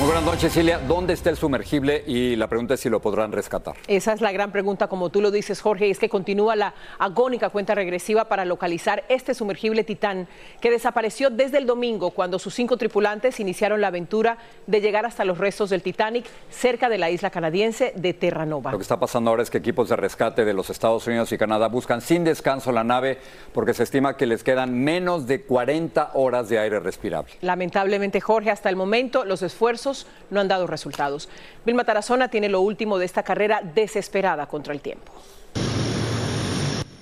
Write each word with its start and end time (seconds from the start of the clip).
Muy 0.00 0.06
buenas 0.06 0.24
noches, 0.24 0.54
Cilia. 0.54 0.78
¿Dónde 0.78 1.12
está 1.12 1.28
el 1.28 1.36
sumergible? 1.36 2.02
Y 2.06 2.34
la 2.34 2.46
pregunta 2.46 2.72
es 2.72 2.80
si 2.80 2.88
lo 2.88 3.02
podrán 3.02 3.32
rescatar. 3.32 3.74
Esa 3.86 4.14
es 4.14 4.22
la 4.22 4.32
gran 4.32 4.50
pregunta, 4.50 4.88
como 4.88 5.10
tú 5.10 5.20
lo 5.20 5.30
dices, 5.30 5.60
Jorge, 5.60 5.88
y 5.88 5.90
es 5.90 5.98
que 5.98 6.08
continúa 6.08 6.56
la 6.56 6.72
agónica 6.98 7.50
cuenta 7.50 7.74
regresiva 7.74 8.24
para 8.24 8.46
localizar 8.46 9.04
este 9.10 9.34
sumergible 9.34 9.84
Titán, 9.84 10.26
que 10.62 10.70
desapareció 10.70 11.28
desde 11.28 11.58
el 11.58 11.66
domingo, 11.66 12.12
cuando 12.12 12.38
sus 12.38 12.54
cinco 12.54 12.78
tripulantes 12.78 13.40
iniciaron 13.40 13.82
la 13.82 13.88
aventura 13.88 14.38
de 14.66 14.80
llegar 14.80 15.04
hasta 15.04 15.26
los 15.26 15.36
restos 15.36 15.68
del 15.68 15.82
Titanic 15.82 16.24
cerca 16.48 16.88
de 16.88 16.96
la 16.96 17.10
isla 17.10 17.28
canadiense 17.28 17.92
de 17.94 18.14
Terranova. 18.14 18.72
Lo 18.72 18.78
que 18.78 18.82
está 18.84 18.98
pasando 18.98 19.28
ahora 19.28 19.42
es 19.42 19.50
que 19.50 19.58
equipos 19.58 19.90
de 19.90 19.96
rescate 19.96 20.46
de 20.46 20.54
los 20.54 20.70
Estados 20.70 21.06
Unidos 21.06 21.30
y 21.32 21.36
Canadá 21.36 21.68
buscan 21.68 22.00
sin 22.00 22.24
descanso 22.24 22.72
la 22.72 22.84
nave 22.84 23.18
porque 23.52 23.74
se 23.74 23.82
estima 23.82 24.16
que 24.16 24.24
les 24.24 24.44
quedan 24.44 24.82
menos 24.82 25.26
de 25.26 25.42
40 25.42 26.12
horas 26.14 26.48
de 26.48 26.58
aire 26.58 26.80
respirable. 26.80 27.34
Lamentablemente, 27.42 28.22
Jorge, 28.22 28.50
hasta 28.50 28.70
el 28.70 28.76
momento 28.76 29.26
los 29.26 29.42
esfuerzos 29.42 29.89
no 30.30 30.40
han 30.40 30.48
dado 30.48 30.66
resultados. 30.66 31.28
Vilma 31.64 31.84
Tarazona 31.84 32.28
tiene 32.28 32.48
lo 32.48 32.60
último 32.60 32.98
de 32.98 33.06
esta 33.06 33.22
carrera 33.22 33.62
desesperada 33.74 34.46
contra 34.46 34.72
el 34.72 34.80
tiempo. 34.80 35.12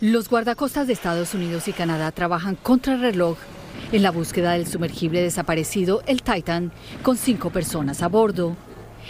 Los 0.01 0.29
guardacostas 0.29 0.87
de 0.87 0.93
Estados 0.93 1.35
Unidos 1.35 1.67
y 1.67 1.73
Canadá 1.73 2.13
trabajan 2.13 2.55
contra 2.55 2.95
el 2.95 3.01
reloj 3.01 3.37
en 3.91 4.03
la 4.03 4.11
búsqueda 4.11 4.53
del 4.53 4.67
sumergible 4.67 5.23
desaparecido, 5.23 6.03
el 6.07 6.23
Titan, 6.23 6.73
con 7.03 7.17
cinco 7.17 7.51
personas 7.51 8.03
a 8.03 8.09
bordo. 8.09 8.57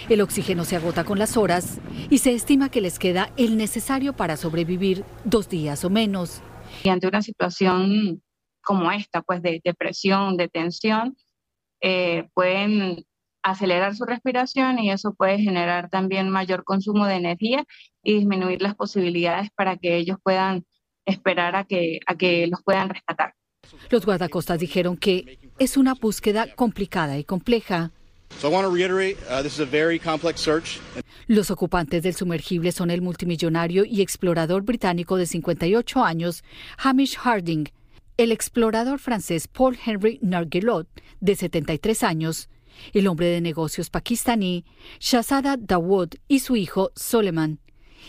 El 0.09 0.21
oxígeno 0.21 0.65
se 0.65 0.77
agota 0.77 1.05
con 1.05 1.19
las 1.19 1.37
horas 1.37 1.79
y 2.09 2.19
se 2.19 2.33
estima 2.33 2.71
que 2.71 2.81
les 2.81 2.99
queda 2.99 3.31
el 3.37 3.57
necesario 3.57 4.15
para 4.15 4.37
sobrevivir 4.37 5.05
dos 5.25 5.49
días 5.49 5.85
o 5.85 5.91
menos. 5.91 6.41
Y 6.85 6.89
ante 6.89 7.09
una 7.09 7.23
situación 7.23 8.23
como 8.63 8.93
esta, 8.93 9.23
pues 9.23 9.43
de, 9.43 9.61
presión, 9.77 10.37
de 10.37 10.49
tensión, 10.49 11.17
eh, 11.81 12.29
pueden 12.35 13.05
acelerar 13.43 13.95
su 13.95 14.05
respiración 14.05 14.79
y 14.79 14.91
eso 14.91 15.15
puede 15.15 15.39
generar 15.39 15.91
también 15.91 16.31
mayor 16.31 16.65
consumo 16.65 17.07
de 17.07 17.15
energía 17.15 17.65
y 18.03 18.15
disminuir 18.15 18.63
las 18.63 18.75
posibilidades 18.75 19.51
para 19.55 19.77
que 19.77 19.97
ellos 19.97 20.19
puedan 20.23 20.65
esperar 21.07 21.57
a 21.57 21.65
que, 21.65 22.01
a 22.07 22.17
que 22.17 22.47
los 22.47 22.63
puedan 22.63 22.89
rescatar. 22.89 23.35
Los 23.91 24.05
guardacostas 24.05 24.59
dijeron 24.59 24.97
que 24.97 25.39
es 25.59 25.77
una 25.77 25.95
búsqueda 25.95 26.55
complicada 26.55 27.19
y 27.19 27.25
compleja. 27.25 27.93
Los 31.27 31.51
ocupantes 31.51 32.03
del 32.03 32.15
sumergible 32.15 32.73
son 32.73 32.91
el 32.91 33.03
multimillonario 33.03 33.85
y 33.85 34.03
explorador 34.03 34.63
británico 34.63 35.17
de 35.17 35.27
58 35.27 36.05
años, 36.05 36.45
Hamish 36.77 37.17
Harding, 37.17 37.71
el 38.19 38.33
explorador 38.33 38.99
francés 38.99 39.49
Paul 39.49 39.79
Henry 39.85 40.19
Nargelot, 40.23 40.89
de 41.21 41.37
73 41.37 42.03
años, 42.03 42.51
el 42.93 43.07
hombre 43.07 43.27
de 43.27 43.41
negocios 43.41 43.91
pakistaní 43.91 44.65
Shahzada 45.01 45.57
Dawood 45.57 46.15
y 46.29 46.41
su 46.41 46.57
hijo 46.57 46.91
Soleiman, 46.95 47.61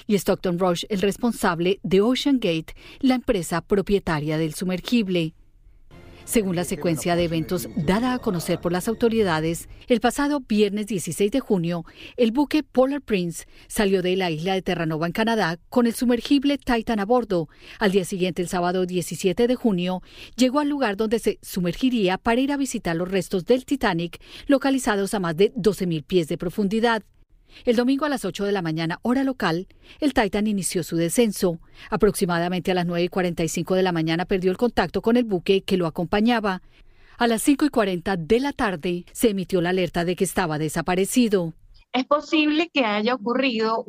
y 0.07 0.15
Stockton 0.15 0.59
Rush, 0.59 0.85
el 0.89 1.01
responsable 1.01 1.79
de 1.83 2.01
Ocean 2.01 2.39
Gate, 2.39 2.75
la 2.99 3.15
empresa 3.15 3.61
propietaria 3.61 4.37
del 4.37 4.53
sumergible. 4.53 5.33
Según 6.29 6.55
la 6.55 6.63
secuencia 6.63 7.15
de 7.15 7.23
eventos 7.23 7.69
dada 7.75 8.13
a 8.13 8.19
conocer 8.19 8.61
por 8.61 8.71
las 8.71 8.87
autoridades, 8.87 9.67
el 9.87 9.99
pasado 9.99 10.41
viernes 10.41 10.85
16 10.85 11.31
de 11.31 11.39
junio, 11.39 11.85
el 12.17 12.31
buque 12.31 12.61
Polar 12.61 13.01
Prince 13.01 13.47
salió 13.67 14.03
de 14.03 14.15
la 14.15 14.29
isla 14.29 14.53
de 14.53 14.61
Terranova 14.61 15.07
en 15.07 15.11
Canadá 15.11 15.57
con 15.69 15.87
el 15.87 15.95
sumergible 15.95 16.59
Titan 16.59 16.99
a 16.99 17.05
bordo. 17.05 17.49
Al 17.79 17.91
día 17.91 18.05
siguiente, 18.05 18.43
el 18.43 18.47
sábado 18.47 18.85
17 18.85 19.47
de 19.47 19.55
junio, 19.55 20.03
llegó 20.35 20.59
al 20.59 20.69
lugar 20.69 20.97
donde 20.97 21.17
se 21.17 21.39
sumergiría 21.41 22.19
para 22.19 22.39
ir 22.39 22.51
a 22.51 22.57
visitar 22.57 22.95
los 22.95 23.09
restos 23.09 23.45
del 23.45 23.65
Titanic, 23.65 24.21
localizados 24.45 25.15
a 25.15 25.19
más 25.19 25.35
de 25.35 25.51
12.000 25.55 26.03
pies 26.03 26.27
de 26.27 26.37
profundidad. 26.37 27.01
El 27.65 27.75
domingo 27.75 28.05
a 28.05 28.09
las 28.09 28.25
8 28.25 28.45
de 28.45 28.51
la 28.51 28.61
mañana, 28.61 28.99
hora 29.01 29.23
local, 29.23 29.67
el 29.99 30.13
Titan 30.13 30.47
inició 30.47 30.83
su 30.83 30.95
descenso. 30.95 31.59
Aproximadamente 31.89 32.71
a 32.71 32.75
las 32.75 32.85
9 32.85 33.03
y 33.03 33.09
45 33.09 33.75
de 33.75 33.83
la 33.83 33.91
mañana 33.91 34.25
perdió 34.25 34.51
el 34.51 34.57
contacto 34.57 35.01
con 35.01 35.17
el 35.17 35.23
buque 35.23 35.61
que 35.61 35.77
lo 35.77 35.87
acompañaba. 35.87 36.61
A 37.17 37.27
las 37.27 37.41
5 37.41 37.65
y 37.65 37.69
40 37.69 38.15
de 38.17 38.39
la 38.39 38.53
tarde 38.53 39.05
se 39.11 39.31
emitió 39.31 39.61
la 39.61 39.71
alerta 39.71 40.05
de 40.05 40.15
que 40.15 40.23
estaba 40.23 40.57
desaparecido. 40.57 41.53
Es 41.91 42.05
posible 42.05 42.69
que 42.71 42.85
haya 42.85 43.15
ocurrido 43.15 43.83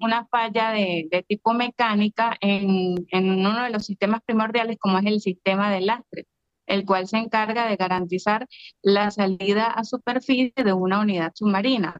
una 0.00 0.26
falla 0.26 0.70
de, 0.70 1.24
tipo 1.28 1.52
mecánica 1.54 2.36
en, 2.40 3.04
en 3.10 3.30
uno 3.30 3.64
de 3.64 3.70
los 3.70 3.84
sistemas 3.84 4.20
primordiales, 4.24 4.78
como 4.78 4.98
es 4.98 5.06
el 5.06 5.20
sistema 5.20 5.72
de 5.72 5.80
lastre, 5.80 6.26
el 6.66 6.84
cual 6.84 7.08
se 7.08 7.18
encarga 7.18 7.68
de 7.68 7.76
garantizar 7.76 8.46
la 8.80 9.10
salida 9.10 9.66
a 9.66 9.82
superficie 9.82 10.54
de 10.54 10.72
una 10.72 11.00
unidad 11.00 11.32
submarina. 11.34 11.98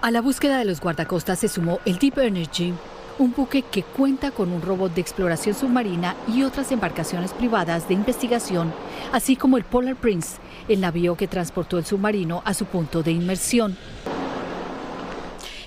A 0.00 0.12
la 0.12 0.20
búsqueda 0.20 0.58
de 0.58 0.64
los 0.64 0.80
guardacostas 0.80 1.40
se 1.40 1.48
sumó 1.48 1.80
el 1.84 1.98
Deep 1.98 2.18
Energy, 2.18 2.72
un 3.18 3.34
buque 3.36 3.62
que 3.62 3.82
cuenta 3.82 4.30
con 4.30 4.52
un 4.52 4.62
robot 4.62 4.94
de 4.94 5.00
exploración 5.00 5.56
submarina 5.56 6.14
y 6.28 6.44
otras 6.44 6.70
embarcaciones 6.70 7.32
privadas 7.32 7.88
de 7.88 7.94
investigación, 7.94 8.72
así 9.12 9.34
como 9.34 9.56
el 9.56 9.64
Polar 9.64 9.96
Prince, 9.96 10.38
el 10.68 10.80
navío 10.80 11.16
que 11.16 11.26
transportó 11.26 11.78
el 11.78 11.84
submarino 11.84 12.42
a 12.44 12.54
su 12.54 12.66
punto 12.66 13.02
de 13.02 13.10
inmersión 13.10 13.76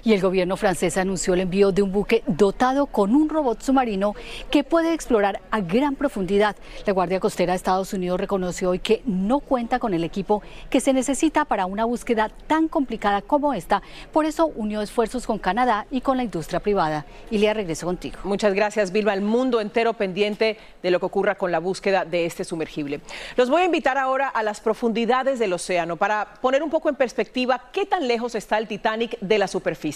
y 0.04 0.14
el 0.14 0.22
gobierno 0.22 0.58
francés 0.58 0.98
anunció 0.98 1.34
el 1.34 1.42
envío 1.42 1.72
de 1.72 1.82
un 1.82 1.92
buque 1.92 2.24
dotado 2.28 2.88
con 2.88 3.16
un 3.16 3.30
robot 3.30 3.62
submarino 3.62 4.16
que 4.50 4.64
puede 4.64 4.94
explorar 4.94 5.42
a 5.52 5.62
gran 5.62 5.96
profundidad. 5.96 6.56
La 6.86 6.94
Guardia 6.94 7.20
Costera 7.20 7.54
de 7.54 7.58
Estados 7.58 7.94
Unidos 7.94 8.20
reconoció 8.20 8.72
hoy 8.72 8.80
que 8.80 9.02
no 9.06 9.40
cuenta 9.40 9.80
con 9.80 9.94
el 9.94 10.04
equipo 10.04 10.42
que 10.70 10.82
se 10.82 10.94
necesita 10.94 11.46
para 11.46 11.66
una 11.66 11.86
búsqueda 11.86 12.30
tan 12.48 12.68
complicada 12.68 13.22
como 13.22 13.54
esta. 13.54 13.82
Por 14.12 14.26
eso 14.26 14.48
unió 14.48 14.82
esfuerzos 14.82 15.26
con 15.28 15.40
Canadá 15.40 15.86
y 15.92 16.02
con 16.02 16.18
la 16.18 16.24
industria 16.24 16.60
privada. 16.60 17.06
Le 17.30 17.54
regreso 17.54 17.86
contigo. 17.86 18.18
Muchas 18.24 18.54
gracias, 18.54 18.92
Vilma. 18.92 19.14
El 19.14 19.22
mundo 19.22 19.62
entero 19.62 19.94
pendiente 19.94 20.58
de 20.82 20.92
lo 20.92 21.00
que 21.00 21.06
ocurra 21.06 21.36
con 21.36 21.52
la 21.52 21.60
búsqueda 21.60 22.06
de 22.06 22.26
este 22.26 22.44
sumergible. 22.44 23.02
Los 23.36 23.50
voy 23.50 23.64
a 23.64 23.66
invitar 23.66 23.98
ahora 23.98 24.28
a 24.30 24.44
las 24.44 24.62
profundidades 24.62 25.40
del 25.40 25.54
océano 25.54 25.98
para 25.98 26.36
poner 26.42 26.64
un 26.64 26.70
poco 26.70 26.90
en 26.90 26.96
perspectiva 26.96 27.70
qué 27.72 27.86
tan 27.86 28.08
lejos 28.08 28.36
está 28.36 28.58
el 28.58 28.68
Titanic 28.68 29.20
de 29.20 29.38
la 29.38 29.48
superficie. 29.48 29.91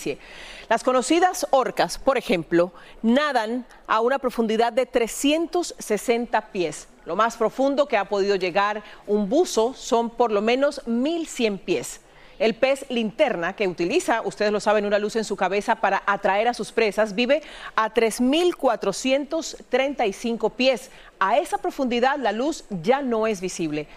Las 0.69 0.83
conocidas 0.83 1.47
orcas, 1.51 1.97
por 1.97 2.17
ejemplo, 2.17 2.73
nadan 3.01 3.65
a 3.87 4.01
una 4.01 4.19
profundidad 4.19 4.73
de 4.73 4.85
360 4.85 6.51
pies. 6.51 6.89
Lo 7.05 7.15
más 7.15 7.37
profundo 7.37 7.87
que 7.87 7.95
ha 7.97 8.09
podido 8.09 8.35
llegar 8.35 8.83
un 9.07 9.29
buzo 9.29 9.73
son 9.73 10.09
por 10.09 10.29
lo 10.31 10.41
menos 10.41 10.85
1100 10.87 11.59
pies. 11.59 12.01
El 12.37 12.53
pez 12.55 12.85
linterna, 12.89 13.55
que 13.55 13.65
utiliza, 13.67 14.21
ustedes 14.21 14.51
lo 14.51 14.59
saben, 14.59 14.85
una 14.85 14.99
luz 14.99 15.15
en 15.15 15.23
su 15.23 15.37
cabeza 15.37 15.75
para 15.75 16.03
atraer 16.05 16.49
a 16.49 16.53
sus 16.53 16.73
presas, 16.73 17.15
vive 17.15 17.41
a 17.75 17.93
3.435 17.93 20.51
pies. 20.51 20.91
A 21.19 21.37
esa 21.37 21.59
profundidad 21.59 22.17
la 22.17 22.33
luz 22.33 22.65
ya 22.69 23.01
no 23.01 23.25
es 23.25 23.39
visible. 23.39 23.87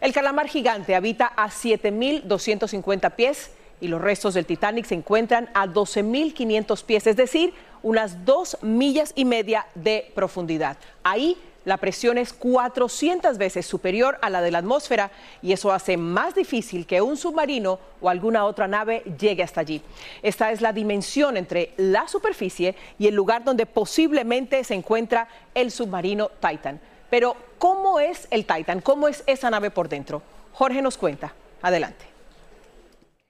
El 0.00 0.12
calamar 0.12 0.46
gigante 0.46 0.94
habita 0.94 1.26
a 1.26 1.48
7.250 1.48 3.16
pies 3.16 3.50
y 3.80 3.88
los 3.88 4.00
restos 4.00 4.34
del 4.34 4.46
Titanic 4.46 4.86
se 4.86 4.94
encuentran 4.94 5.48
a 5.54 5.66
12.500 5.66 6.84
pies, 6.84 7.06
es 7.06 7.16
decir, 7.16 7.54
unas 7.82 8.24
dos 8.24 8.58
millas 8.62 9.12
y 9.14 9.24
media 9.24 9.66
de 9.74 10.10
profundidad. 10.14 10.76
Ahí 11.02 11.36
La 11.68 11.76
presión 11.76 12.16
es 12.16 12.32
400 12.32 13.36
veces 13.36 13.66
superior 13.66 14.16
a 14.22 14.30
la 14.30 14.40
de 14.40 14.50
la 14.50 14.60
atmósfera 14.60 15.10
y 15.42 15.52
eso 15.52 15.70
hace 15.70 15.98
más 15.98 16.34
difícil 16.34 16.86
que 16.86 17.02
un 17.02 17.18
submarino 17.18 17.78
o 18.00 18.08
alguna 18.08 18.46
otra 18.46 18.66
nave 18.66 19.02
llegue 19.20 19.42
hasta 19.42 19.60
allí. 19.60 19.82
Esta 20.22 20.50
es 20.50 20.62
la 20.62 20.72
dimensión 20.72 21.36
entre 21.36 21.74
la 21.76 22.08
superficie 22.08 22.74
y 22.98 23.06
el 23.06 23.14
lugar 23.14 23.44
donde 23.44 23.66
posiblemente 23.66 24.64
se 24.64 24.72
encuentra 24.72 25.28
el 25.54 25.70
submarino 25.70 26.30
Titan. 26.40 26.80
Pero, 27.10 27.36
¿cómo 27.58 28.00
es 28.00 28.28
el 28.30 28.46
Titan? 28.46 28.80
¿Cómo 28.80 29.06
es 29.06 29.22
esa 29.26 29.50
nave 29.50 29.70
por 29.70 29.90
dentro? 29.90 30.22
Jorge 30.54 30.80
nos 30.80 30.96
cuenta. 30.96 31.34
Adelante. 31.60 32.07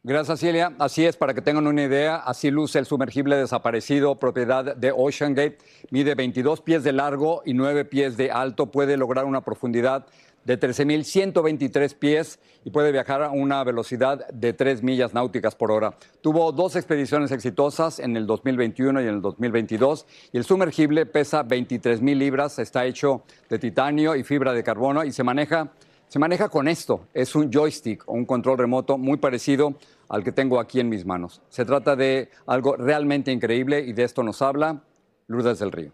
Gracias, 0.08 0.40
Celia. 0.40 0.72
Así 0.78 1.04
es, 1.04 1.18
para 1.18 1.34
que 1.34 1.42
tengan 1.42 1.66
una 1.66 1.82
idea, 1.82 2.16
así 2.16 2.50
luce 2.50 2.78
el 2.78 2.86
sumergible 2.86 3.36
desaparecido, 3.36 4.14
propiedad 4.14 4.74
de 4.74 4.90
Ocean 4.90 5.34
Gate. 5.34 5.58
Mide 5.90 6.14
22 6.14 6.62
pies 6.62 6.82
de 6.82 6.92
largo 6.94 7.42
y 7.44 7.52
9 7.52 7.84
pies 7.84 8.16
de 8.16 8.30
alto. 8.30 8.70
Puede 8.70 8.96
lograr 8.96 9.26
una 9.26 9.42
profundidad 9.42 10.06
de 10.46 10.58
13.123 10.58 11.94
pies 11.94 12.38
y 12.64 12.70
puede 12.70 12.90
viajar 12.90 13.22
a 13.22 13.28
una 13.28 13.62
velocidad 13.64 14.26
de 14.28 14.54
3 14.54 14.82
millas 14.82 15.12
náuticas 15.12 15.54
por 15.54 15.70
hora. 15.70 15.94
Tuvo 16.22 16.52
dos 16.52 16.74
expediciones 16.74 17.30
exitosas 17.30 17.98
en 17.98 18.16
el 18.16 18.26
2021 18.26 19.02
y 19.02 19.08
en 19.08 19.14
el 19.16 19.20
2022 19.20 20.06
y 20.32 20.38
el 20.38 20.44
sumergible 20.44 21.04
pesa 21.04 21.44
23.000 21.44 22.16
libras, 22.16 22.58
está 22.58 22.86
hecho 22.86 23.24
de 23.50 23.58
titanio 23.58 24.16
y 24.16 24.24
fibra 24.24 24.54
de 24.54 24.64
carbono 24.64 25.04
y 25.04 25.12
se 25.12 25.22
maneja 25.22 25.70
se 26.08 26.18
maneja 26.18 26.48
con 26.48 26.68
esto. 26.68 27.02
Es 27.12 27.34
un 27.34 27.52
joystick 27.52 28.02
o 28.06 28.14
un 28.14 28.24
control 28.24 28.56
remoto 28.56 28.96
muy 28.96 29.18
parecido 29.18 29.74
al 30.08 30.24
que 30.24 30.32
tengo 30.32 30.60
aquí 30.60 30.80
en 30.80 30.88
mis 30.88 31.04
manos. 31.04 31.42
Se 31.48 31.64
trata 31.64 31.96
de 31.96 32.30
algo 32.46 32.76
realmente 32.76 33.32
increíble 33.32 33.80
y 33.80 33.92
de 33.92 34.04
esto 34.04 34.22
nos 34.22 34.42
habla 34.42 34.82
Lourdes 35.26 35.58
del 35.58 35.72
Río. 35.72 35.92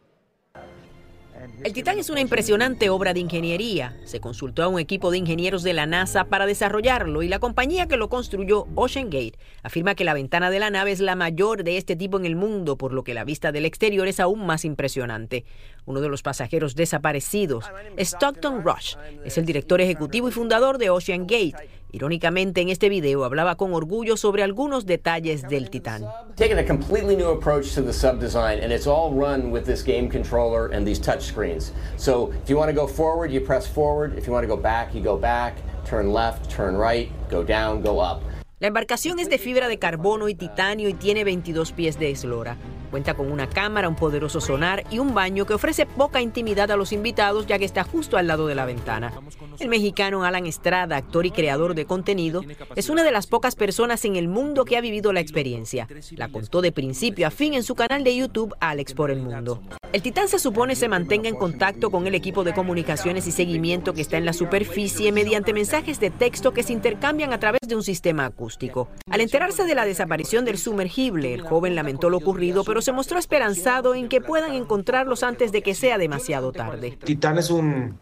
El 1.63 1.73
Titán 1.73 1.99
es 1.99 2.09
una 2.09 2.21
impresionante 2.21 2.89
obra 2.89 3.13
de 3.13 3.21
ingeniería. 3.21 3.97
Se 4.05 4.21
consultó 4.21 4.63
a 4.63 4.69
un 4.69 4.79
equipo 4.79 5.11
de 5.11 5.19
ingenieros 5.19 5.63
de 5.63 5.75
la 5.75 5.85
NASA 5.87 6.25
para 6.25 6.47
desarrollarlo 6.47 7.23
y 7.23 7.29
la 7.29 7.39
compañía 7.39 7.87
que 7.87 7.97
lo 7.97 8.09
construyó, 8.09 8.67
Ocean 8.75 9.11
Gate, 9.11 9.39
afirma 9.63 9.95
que 9.95 10.05
la 10.05 10.15
ventana 10.15 10.51
de 10.51 10.59
la 10.59 10.71
nave 10.71 10.93
es 10.93 11.01
la 11.01 11.17
mayor 11.17 11.65
de 11.65 11.77
este 11.77 11.97
tipo 11.97 12.19
en 12.19 12.25
el 12.25 12.37
mundo, 12.37 12.79
por 12.79 12.93
lo 12.93 13.05
que 13.05 13.15
la 13.15 13.25
vista 13.25 13.53
del 13.53 13.67
exterior 13.67 14.09
es 14.09 14.21
aún 14.21 14.47
más 14.47 14.65
impresionante. 14.65 15.45
Uno 15.87 16.01
de 16.01 16.09
los 16.09 16.23
pasajeros 16.23 16.75
desaparecidos, 16.75 17.65
Stockton 17.97 18.65
Rush, 18.65 18.97
es 19.25 19.39
el 19.39 19.45
director 19.45 19.81
ejecutivo 19.81 20.29
y 20.29 20.33
fundador 20.33 20.79
de 20.79 20.91
Ocean 20.91 21.27
Gate 21.27 21.55
Irónicamente, 21.95 22.61
en 22.61 22.71
este 22.71 22.89
video 22.89 23.25
hablaba 23.25 23.55
con 23.55 23.73
orgullo 23.73 24.17
sobre 24.17 24.43
algunos 24.43 24.85
detalles 24.85 25.43
del 25.43 25.71
Titán. 25.71 26.05
Taking 26.35 26.59
a 26.59 26.67
completely 26.67 27.15
new 27.15 27.29
approach 27.29 27.73
to 27.77 27.83
the 27.83 27.93
sub 27.93 28.19
design, 28.19 28.59
and 28.61 28.73
it's 28.73 28.89
all 28.89 29.13
run 29.15 29.53
with 29.53 29.65
this 29.65 29.85
game 29.85 30.11
controller 30.11 30.75
and 30.75 30.85
these 30.85 31.01
touch 31.01 31.23
screens. 31.23 31.73
So 31.97 32.33
if 32.43 32.51
you 32.51 32.59
want 32.59 32.69
to 32.69 32.75
go 32.75 32.89
forward, 32.89 33.31
you 33.31 33.41
press 33.41 33.69
forward. 33.69 34.19
If 34.19 34.27
you 34.27 34.33
want 34.33 34.43
to 34.43 34.49
go 34.49 34.61
back, 34.61 34.93
you 34.93 35.01
go 35.01 35.17
back. 35.17 35.55
Turn 35.85 36.13
left, 36.13 36.51
turn 36.51 36.77
right, 36.77 37.13
go 37.31 37.45
down, 37.45 37.81
go 37.81 38.01
up. 38.01 38.23
La 38.59 38.67
embarcación 38.67 39.21
es 39.21 39.29
de 39.29 39.39
fibra 39.39 39.69
de 39.69 39.79
carbono 39.79 40.29
y 40.29 40.35
titanio 40.35 40.89
y 40.89 40.95
tiene 40.95 41.23
22 41.23 41.71
pies 41.71 41.97
de 42.01 42.11
eslora. 42.11 42.57
Cuenta 42.95 43.15
con 43.15 43.33
una 43.33 43.49
cámara, 43.49 43.89
un 43.89 43.97
poderoso 43.97 44.41
sonar 44.41 44.85
y 44.89 45.01
un 45.01 45.15
baño 45.15 45.47
que 45.47 45.55
ofrece 45.55 45.85
poca 45.85 46.23
intimidad 46.23 46.71
a 46.71 46.77
los 46.77 46.93
invitados 46.93 47.45
ya 47.45 47.59
que 47.59 47.65
está 47.65 47.83
justo 47.83 48.17
al 48.17 48.29
lado 48.29 48.47
de 48.47 48.55
la 48.55 48.67
ventana. 48.67 49.13
El 49.59 49.69
mexicano 49.69 50.23
Alan 50.23 50.47
Estrada, 50.47 50.97
actor 50.97 51.27
y 51.27 51.33
creador 51.33 51.75
de 51.75 51.87
contenido, 51.87 52.43
es 52.77 52.91
una 52.91 53.03
de 53.03 53.11
las 53.11 53.27
pocas 53.27 53.57
personas 53.57 54.05
en 54.05 54.15
el 54.15 54.29
mundo 54.29 54.65
que 54.65 54.77
ha 54.77 54.81
vivido 54.81 55.13
la 55.13 55.19
experiencia. 55.19 55.89
La 56.13 56.29
contó 56.29 56.63
de 56.63 56.71
principio 56.71 57.27
a 57.27 57.33
fin 57.33 57.55
en 57.55 57.65
su 57.65 57.75
canal 57.75 58.05
de 58.05 58.15
YouTube 58.15 58.55
Alex 58.61 58.95
por 58.95 59.11
el 59.11 59.23
Mundo. 59.23 59.61
El 59.93 60.03
Titán 60.03 60.29
se 60.29 60.41
supone 60.41 60.75
se 60.75 60.89
mantenga 60.89 61.29
en 61.29 61.37
contacto 61.37 61.91
con 61.91 62.07
el 62.07 62.15
equipo 62.17 62.43
de 62.43 62.53
comunicaciones 62.53 63.27
y 63.29 63.33
seguimiento 63.33 63.93
que 63.93 64.03
está 64.03 64.19
en 64.19 64.25
la 64.25 64.33
superficie 64.33 65.13
mediante 65.13 65.53
mensajes 65.53 66.01
de 66.01 66.11
texto 66.11 66.53
que 66.53 66.65
se 66.65 66.73
intercambian 66.73 67.33
a 67.33 67.39
través 67.39 67.61
de 67.67 67.77
un 67.77 67.83
sistema 67.83 68.25
acústico. 68.25 68.89
Al 69.09 69.21
enterarse 69.21 69.65
de 69.65 69.75
la 69.75 69.85
desaparición 69.85 70.45
del 70.45 70.59
sumergible, 70.59 71.33
el 71.33 71.43
joven 71.43 71.77
lamentó 71.77 72.11
lo 72.11 72.17
ocurrido, 72.17 72.65
pero 72.65 72.83
se 72.85 72.93
mostró 72.93 73.19
esperanzado 73.19 73.95
en 73.95 74.09
que 74.09 74.21
puedan 74.21 74.53
encontrarlos 74.53 75.23
antes 75.23 75.53
de 75.53 75.63
que 75.63 75.75
sea 75.75 75.99
demasiado 75.99 76.53
tarde. 76.53 76.99
Titán 77.05 77.39
es 77.39 77.51
un 77.51 77.99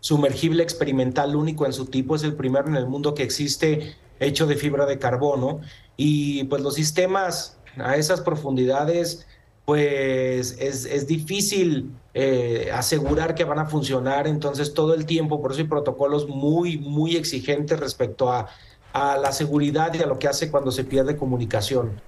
sumergible 0.00 0.62
experimental 0.62 1.34
único 1.34 1.66
en 1.66 1.72
su 1.72 1.86
tipo, 1.86 2.16
es 2.16 2.22
el 2.22 2.34
primero 2.34 2.68
en 2.68 2.76
el 2.76 2.86
mundo 2.86 3.14
que 3.14 3.22
existe 3.22 3.96
hecho 4.20 4.46
de 4.46 4.56
fibra 4.56 4.86
de 4.86 4.98
carbono 4.98 5.60
y 5.96 6.44
pues 6.44 6.62
los 6.62 6.74
sistemas 6.74 7.58
a 7.78 7.96
esas 7.96 8.20
profundidades 8.20 9.26
pues 9.64 10.56
es, 10.60 11.06
difícil 11.08 11.90
eh, 12.14 12.70
asegurar 12.72 13.34
que 13.34 13.42
van 13.42 13.58
a 13.58 13.66
funcionar, 13.66 14.28
entonces 14.28 14.74
todo 14.74 14.94
el 14.94 15.06
tiempo, 15.06 15.42
por 15.42 15.50
eso 15.50 15.60
hay 15.60 15.66
protocolos 15.66 16.28
muy, 16.28 16.78
muy 16.78 17.16
exigentes 17.16 17.80
respecto 17.80 18.30
a, 18.30 18.46
a 18.92 19.18
la 19.18 19.32
seguridad 19.32 19.92
y 19.94 20.02
a 20.02 20.06
lo 20.06 20.20
que 20.20 20.28
hace 20.28 20.52
cuando 20.52 20.70
se 20.70 20.84
pierde 20.84 21.16
comunicación. 21.16 22.00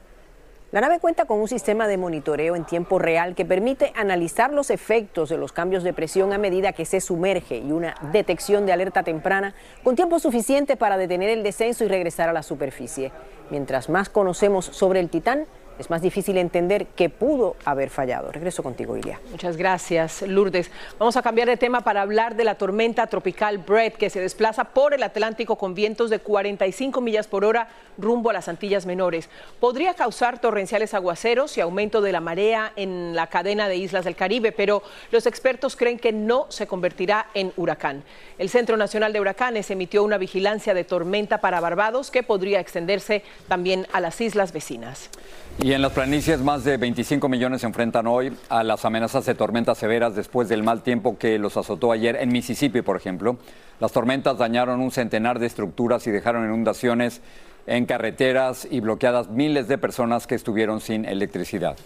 La 0.71 0.83
nave 0.83 0.99
cuenta 0.99 1.25
con 1.25 1.41
un 1.41 1.49
sistema 1.49 1.89
de 1.89 1.97
monitoreo 1.97 2.55
en 2.55 2.67
tiempo 2.67 2.99
real 2.99 3.35
que 3.35 3.47
permite 3.47 3.91
analizar 3.97 4.53
los 4.53 4.69
efectos 4.69 5.31
de 5.31 5.39
los 5.39 5.51
cambios 5.51 5.83
de 5.83 5.95
presión 5.95 6.35
a 6.35 6.37
medida 6.37 6.75
que 6.75 6.85
se 6.85 7.01
sumerge 7.01 7.57
y 7.57 7.73
una 7.73 7.95
detección 8.13 8.67
de 8.67 8.73
alerta 8.73 9.03
temprana 9.03 9.55
con 9.83 9.97
tiempo 9.97 10.19
suficiente 10.19 10.77
para 10.77 10.99
detener 10.99 11.31
el 11.31 11.43
descenso 11.43 11.87
y 11.87 11.89
regresar 11.89 12.29
a 12.29 12.35
la 12.35 12.43
superficie. 12.43 13.13
Mientras 13.49 13.89
más 13.89 14.11
conocemos 14.11 14.67
sobre 14.67 15.01
el 15.01 15.09
Titán, 15.09 15.47
es 15.79 15.91
más 15.91 16.03
difícil 16.03 16.37
entender 16.39 16.87
qué 16.97 17.09
pudo 17.09 17.57
haber 17.65 17.91
fallado. 17.91 18.33
Regreso 18.33 18.63
contigo, 18.63 18.97
Ilia. 18.97 19.21
Muchas 19.31 19.57
gracias, 19.57 20.23
Lourdes. 20.23 20.71
Vamos 20.99 21.17
a 21.17 21.23
cambiar 21.23 21.49
de 21.49 21.57
tema 21.57 21.83
para 21.83 22.03
hablar 22.03 22.37
de 22.37 22.45
la 22.45 22.57
tormenta 22.57 23.07
tropical 23.07 23.59
Brett, 23.59 23.97
que 23.97 24.11
se 24.11 24.21
desplaza 24.21 24.65
por 24.65 24.95
el 24.95 25.03
Atlántico 25.03 25.57
con 25.57 25.75
vientos 25.75 26.11
de 26.11 26.19
45 26.19 27.01
millas 27.01 27.27
por 27.27 27.45
hora 27.45 27.69
rumbo 27.97 28.31
a 28.31 28.33
las 28.33 28.49
Antillas 28.49 28.87
Menores. 28.87 29.29
Podría 29.61 29.95
causar 29.95 30.41
torrenciales 30.41 30.95
aguaceros 30.95 31.57
y 31.57 31.61
aumento 31.61 32.01
de 32.01 32.13
la 32.13 32.21
marea 32.21 32.73
en 32.77 33.15
la 33.15 33.27
cadena 33.29 33.69
de 33.69 33.77
islas 33.77 34.05
del 34.05 34.17
Caribe, 34.17 34.53
pero 34.53 34.83
los 35.11 35.27
expertos 35.27 35.77
creen 35.77 35.99
que 35.99 36.13
no 36.13 36.47
se 36.49 36.67
convertirá 36.67 37.27
en 37.35 37.53
huracán. 37.57 38.03
El 38.39 38.49
Centro 38.49 38.77
Nacional 38.77 39.13
de 39.13 39.21
Huracanes 39.21 39.71
emitió 39.71 40.03
una 40.03 40.19
vigilancia 40.19 40.75
de 40.75 40.85
tormenta 40.85 41.39
para 41.39 41.61
Barbados 41.61 42.11
que 42.11 42.23
podría 42.23 42.61
extenderse 42.61 43.23
también 43.49 43.87
a 43.93 44.01
las 44.01 44.21
islas 44.21 44.53
vecinas. 44.53 45.11
Y 45.61 45.73
en 45.73 45.83
las 45.83 45.93
planicies, 45.93 46.39
más 46.39 46.63
de 46.63 46.77
25 46.77 47.29
millones 47.29 47.63
se 47.63 47.67
enfrentan 47.67 48.07
hoy 48.07 48.33
a 48.49 48.63
las 48.63 48.85
amenazas 48.85 49.27
de 49.27 49.35
tormentas 49.35 49.77
severas 49.77 50.15
después 50.15 50.49
del 50.49 50.63
mal 50.63 50.83
tiempo 50.83 51.19
que 51.19 51.37
los 51.37 51.57
azotó 51.57 51.91
ayer 51.91 52.15
en 52.15 52.29
Mississippi, 52.29 52.81
por 52.81 52.97
ejemplo. 52.97 53.39
Las 53.81 53.91
tormentas 53.91 54.39
dañaron 54.39 54.81
un 54.81 54.93
centenar 54.93 55.41
de 55.41 55.47
estructuras 55.47 56.07
y 56.07 56.13
dejaron 56.13 56.45
inundaciones 56.45 57.23
en 57.67 57.87
carreteras 57.87 58.69
y 58.71 58.79
bloqueadas 58.79 59.31
miles 59.31 59.67
de 59.67 59.79
personas 59.79 60.29
que 60.29 60.37
estuvieron 60.37 60.81
sin 60.81 61.05
electricidad. 61.05 61.77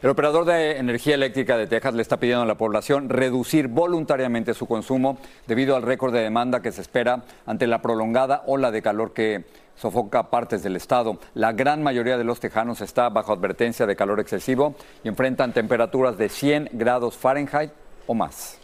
El 0.00 0.10
operador 0.10 0.44
de 0.44 0.78
energía 0.78 1.16
eléctrica 1.16 1.56
de 1.56 1.66
Texas 1.66 1.92
le 1.92 2.02
está 2.02 2.18
pidiendo 2.18 2.44
a 2.44 2.46
la 2.46 2.56
población 2.56 3.08
reducir 3.08 3.66
voluntariamente 3.66 4.54
su 4.54 4.66
consumo 4.66 5.18
debido 5.48 5.74
al 5.74 5.82
récord 5.82 6.12
de 6.12 6.20
demanda 6.20 6.62
que 6.62 6.70
se 6.70 6.82
espera 6.82 7.24
ante 7.46 7.66
la 7.66 7.82
prolongada 7.82 8.44
ola 8.46 8.70
de 8.70 8.80
calor 8.80 9.12
que 9.12 9.44
sofoca 9.74 10.30
partes 10.30 10.62
del 10.62 10.76
estado. 10.76 11.18
La 11.34 11.52
gran 11.52 11.82
mayoría 11.82 12.16
de 12.16 12.22
los 12.22 12.38
tejanos 12.38 12.80
está 12.80 13.08
bajo 13.08 13.32
advertencia 13.32 13.86
de 13.86 13.96
calor 13.96 14.20
excesivo 14.20 14.76
y 15.02 15.08
enfrentan 15.08 15.52
temperaturas 15.52 16.16
de 16.16 16.28
100 16.28 16.70
grados 16.74 17.16
Fahrenheit 17.16 17.72
o 18.06 18.14
más. 18.14 18.57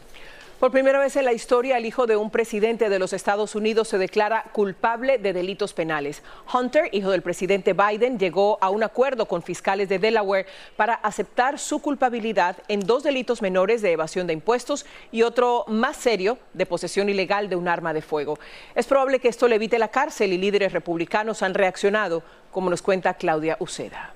Por 0.64 0.70
primera 0.70 0.98
vez 0.98 1.14
en 1.16 1.26
la 1.26 1.34
historia, 1.34 1.76
el 1.76 1.84
hijo 1.84 2.06
de 2.06 2.16
un 2.16 2.30
presidente 2.30 2.88
de 2.88 2.98
los 2.98 3.12
Estados 3.12 3.54
Unidos 3.54 3.86
se 3.88 3.98
declara 3.98 4.44
culpable 4.54 5.18
de 5.18 5.34
delitos 5.34 5.74
penales. 5.74 6.22
Hunter, 6.50 6.88
hijo 6.92 7.10
del 7.10 7.20
presidente 7.20 7.74
Biden, 7.74 8.18
llegó 8.18 8.56
a 8.62 8.70
un 8.70 8.82
acuerdo 8.82 9.28
con 9.28 9.42
fiscales 9.42 9.90
de 9.90 9.98
Delaware 9.98 10.46
para 10.74 10.94
aceptar 10.94 11.58
su 11.58 11.82
culpabilidad 11.82 12.56
en 12.68 12.80
dos 12.80 13.02
delitos 13.02 13.42
menores 13.42 13.82
de 13.82 13.92
evasión 13.92 14.26
de 14.26 14.32
impuestos 14.32 14.86
y 15.12 15.20
otro 15.20 15.66
más 15.68 15.98
serio 15.98 16.38
de 16.54 16.64
posesión 16.64 17.10
ilegal 17.10 17.50
de 17.50 17.56
un 17.56 17.68
arma 17.68 17.92
de 17.92 18.00
fuego. 18.00 18.38
Es 18.74 18.86
probable 18.86 19.18
que 19.18 19.28
esto 19.28 19.48
le 19.48 19.56
evite 19.56 19.78
la 19.78 19.88
cárcel 19.88 20.32
y 20.32 20.38
líderes 20.38 20.72
republicanos 20.72 21.42
han 21.42 21.52
reaccionado, 21.52 22.22
como 22.50 22.70
nos 22.70 22.80
cuenta 22.80 23.12
Claudia 23.12 23.58
Uceda. 23.60 24.13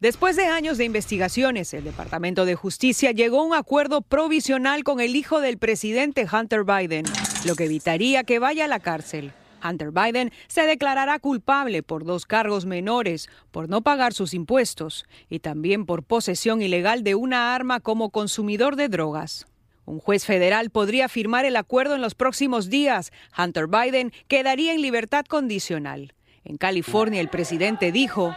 Después 0.00 0.34
de 0.34 0.46
años 0.46 0.78
de 0.78 0.86
investigaciones, 0.86 1.74
el 1.74 1.84
Departamento 1.84 2.46
de 2.46 2.54
Justicia 2.54 3.10
llegó 3.10 3.40
a 3.40 3.44
un 3.44 3.52
acuerdo 3.52 4.00
provisional 4.00 4.82
con 4.82 4.98
el 4.98 5.14
hijo 5.14 5.42
del 5.42 5.58
presidente 5.58 6.26
Hunter 6.26 6.64
Biden, 6.64 7.04
lo 7.44 7.54
que 7.54 7.64
evitaría 7.64 8.24
que 8.24 8.38
vaya 8.38 8.64
a 8.64 8.68
la 8.68 8.80
cárcel. 8.80 9.34
Hunter 9.62 9.90
Biden 9.90 10.32
se 10.48 10.62
declarará 10.62 11.18
culpable 11.18 11.82
por 11.82 12.06
dos 12.06 12.24
cargos 12.24 12.64
menores, 12.64 13.28
por 13.50 13.68
no 13.68 13.82
pagar 13.82 14.14
sus 14.14 14.32
impuestos 14.32 15.04
y 15.28 15.40
también 15.40 15.84
por 15.84 16.02
posesión 16.02 16.62
ilegal 16.62 17.04
de 17.04 17.14
una 17.14 17.54
arma 17.54 17.80
como 17.80 18.08
consumidor 18.08 18.76
de 18.76 18.88
drogas. 18.88 19.46
Un 19.84 19.98
juez 19.98 20.24
federal 20.24 20.70
podría 20.70 21.10
firmar 21.10 21.44
el 21.44 21.56
acuerdo 21.56 21.94
en 21.94 22.00
los 22.00 22.14
próximos 22.14 22.70
días. 22.70 23.12
Hunter 23.36 23.66
Biden 23.66 24.14
quedaría 24.28 24.72
en 24.72 24.80
libertad 24.80 25.26
condicional. 25.26 26.14
En 26.44 26.56
California, 26.56 27.20
el 27.20 27.28
presidente 27.28 27.92
dijo 27.92 28.34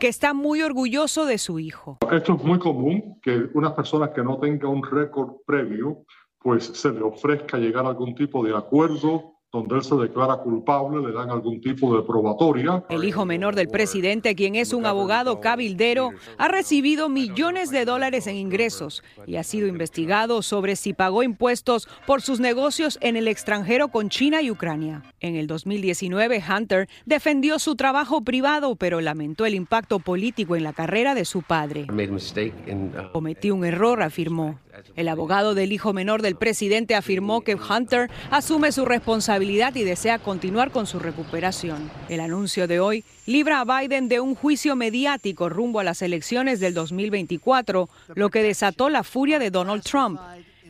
que 0.00 0.08
está 0.08 0.34
muy 0.34 0.62
orgulloso 0.62 1.24
de 1.24 1.38
su 1.38 1.58
hijo. 1.60 1.98
Esto 2.10 2.34
es 2.34 2.42
muy 2.42 2.58
común, 2.58 3.18
que 3.22 3.48
una 3.54 3.74
persona 3.76 4.12
que 4.12 4.22
no 4.22 4.38
tenga 4.38 4.68
un 4.68 4.82
récord 4.82 5.36
previo, 5.46 6.04
pues 6.40 6.64
se 6.64 6.92
le 6.92 7.02
ofrezca 7.02 7.58
llegar 7.58 7.86
a 7.86 7.90
algún 7.90 8.14
tipo 8.14 8.44
de 8.44 8.56
acuerdo 8.56 9.37
donde 9.50 9.76
él 9.76 9.82
se 9.82 9.94
declara 9.94 10.36
culpable, 10.36 11.06
le 11.06 11.14
dan 11.14 11.30
algún 11.30 11.58
tipo 11.62 11.96
de 11.96 12.02
probatoria. 12.02 12.84
El 12.90 13.04
hijo 13.04 13.24
menor 13.24 13.54
del 13.54 13.68
presidente, 13.68 14.34
quien 14.34 14.54
es 14.56 14.74
un 14.74 14.84
abogado 14.84 15.40
cabildero, 15.40 16.10
ha 16.36 16.48
recibido 16.48 17.08
millones 17.08 17.70
de 17.70 17.86
dólares 17.86 18.26
en 18.26 18.36
ingresos 18.36 19.02
y 19.26 19.36
ha 19.36 19.42
sido 19.42 19.66
investigado 19.66 20.42
sobre 20.42 20.76
si 20.76 20.92
pagó 20.92 21.22
impuestos 21.22 21.88
por 22.06 22.20
sus 22.20 22.40
negocios 22.40 22.98
en 23.00 23.16
el 23.16 23.26
extranjero 23.26 23.88
con 23.88 24.10
China 24.10 24.42
y 24.42 24.50
Ucrania. 24.50 25.02
En 25.20 25.34
el 25.34 25.46
2019, 25.46 26.42
Hunter 26.46 26.86
defendió 27.06 27.58
su 27.58 27.74
trabajo 27.74 28.20
privado, 28.20 28.76
pero 28.76 29.00
lamentó 29.00 29.46
el 29.46 29.54
impacto 29.54 29.98
político 29.98 30.56
en 30.56 30.62
la 30.62 30.74
carrera 30.74 31.14
de 31.14 31.24
su 31.24 31.40
padre. 31.40 31.86
Cometí 33.14 33.50
un 33.50 33.64
error, 33.64 34.02
afirmó. 34.02 34.58
El 34.94 35.08
abogado 35.08 35.54
del 35.54 35.72
hijo 35.72 35.92
menor 35.92 36.22
del 36.22 36.36
presidente 36.36 36.94
afirmó 36.94 37.40
que 37.40 37.56
Hunter 37.56 38.10
asume 38.30 38.70
su 38.70 38.84
responsabilidad 38.84 39.37
y 39.40 39.84
desea 39.84 40.18
continuar 40.18 40.72
con 40.72 40.86
su 40.86 40.98
recuperación. 40.98 41.90
El 42.08 42.18
anuncio 42.18 42.66
de 42.66 42.80
hoy 42.80 43.04
libra 43.24 43.60
a 43.60 43.80
Biden 43.80 44.08
de 44.08 44.18
un 44.18 44.34
juicio 44.34 44.74
mediático 44.74 45.48
rumbo 45.48 45.78
a 45.78 45.84
las 45.84 46.02
elecciones 46.02 46.58
del 46.58 46.74
2024, 46.74 47.88
lo 48.14 48.30
que 48.30 48.42
desató 48.42 48.88
la 48.88 49.04
furia 49.04 49.38
de 49.38 49.50
Donald 49.50 49.84
Trump. 49.84 50.20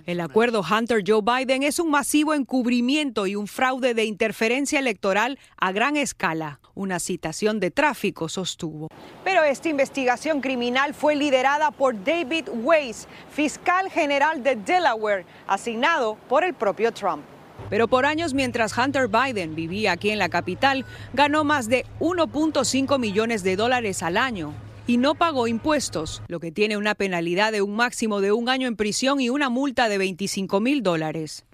El 0.04 0.20
acuerdo 0.20 0.62
Hunter-Joe 0.62 1.22
Biden 1.22 1.62
es 1.62 1.78
un 1.78 1.90
masivo 1.90 2.34
encubrimiento 2.34 3.26
y 3.26 3.36
un 3.36 3.46
fraude 3.46 3.94
de 3.94 4.04
interferencia 4.04 4.78
electoral 4.78 5.38
a 5.56 5.72
gran 5.72 5.96
escala. 5.96 6.60
Una 6.74 6.98
citación 6.98 7.60
de 7.60 7.70
tráfico 7.70 8.28
sostuvo. 8.28 8.88
Pero 9.24 9.44
esta 9.44 9.68
investigación 9.68 10.40
criminal 10.40 10.92
fue 10.94 11.16
liderada 11.16 11.70
por 11.70 12.04
David 12.04 12.48
Weiss, 12.52 13.08
fiscal 13.32 13.90
general 13.90 14.42
de 14.42 14.56
Delaware, 14.56 15.24
asignado 15.46 16.16
por 16.28 16.44
el 16.44 16.54
propio 16.54 16.92
Trump. 16.92 17.22
Pero 17.70 17.88
por 17.88 18.06
años, 18.06 18.34
mientras 18.34 18.76
Hunter 18.76 19.08
Biden 19.08 19.54
vivía 19.54 19.92
aquí 19.92 20.10
en 20.10 20.18
la 20.18 20.28
capital, 20.28 20.84
ganó 21.12 21.44
más 21.44 21.68
de 21.68 21.84
1.5 22.00 22.98
millones 22.98 23.42
de 23.42 23.56
dólares 23.56 24.02
al 24.02 24.16
año 24.16 24.54
y 24.88 24.96
no 24.96 25.14
pagó 25.14 25.46
impuestos, 25.46 26.22
lo 26.28 26.40
que 26.40 26.50
tiene 26.50 26.78
una 26.78 26.94
penalidad 26.94 27.52
de 27.52 27.60
un 27.60 27.76
máximo 27.76 28.22
de 28.22 28.32
un 28.32 28.48
año 28.48 28.66
en 28.66 28.74
prisión 28.74 29.20
y 29.20 29.28
una 29.28 29.50
multa 29.50 29.88
de 29.90 29.98
25 29.98 30.60
mil 30.60 30.82
dólares. 30.82 31.44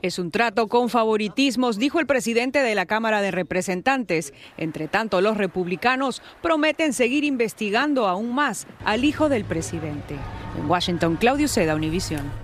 Es 0.00 0.18
un 0.20 0.30
trato 0.30 0.68
con 0.68 0.90
favoritismos, 0.90 1.76
dijo 1.76 1.98
el 1.98 2.06
presidente 2.06 2.60
de 2.60 2.76
la 2.76 2.86
Cámara 2.86 3.20
de 3.20 3.32
Representantes. 3.32 4.32
Entre 4.56 4.86
tanto, 4.86 5.20
los 5.20 5.36
republicanos 5.36 6.22
prometen 6.40 6.92
seguir 6.92 7.24
investigando 7.24 8.06
aún 8.06 8.32
más 8.32 8.68
al 8.84 9.04
hijo 9.04 9.28
del 9.28 9.44
presidente. 9.44 10.14
En 10.56 10.70
Washington, 10.70 11.16
Claudio 11.16 11.48
Seda, 11.48 11.74
Univisión. 11.74 12.43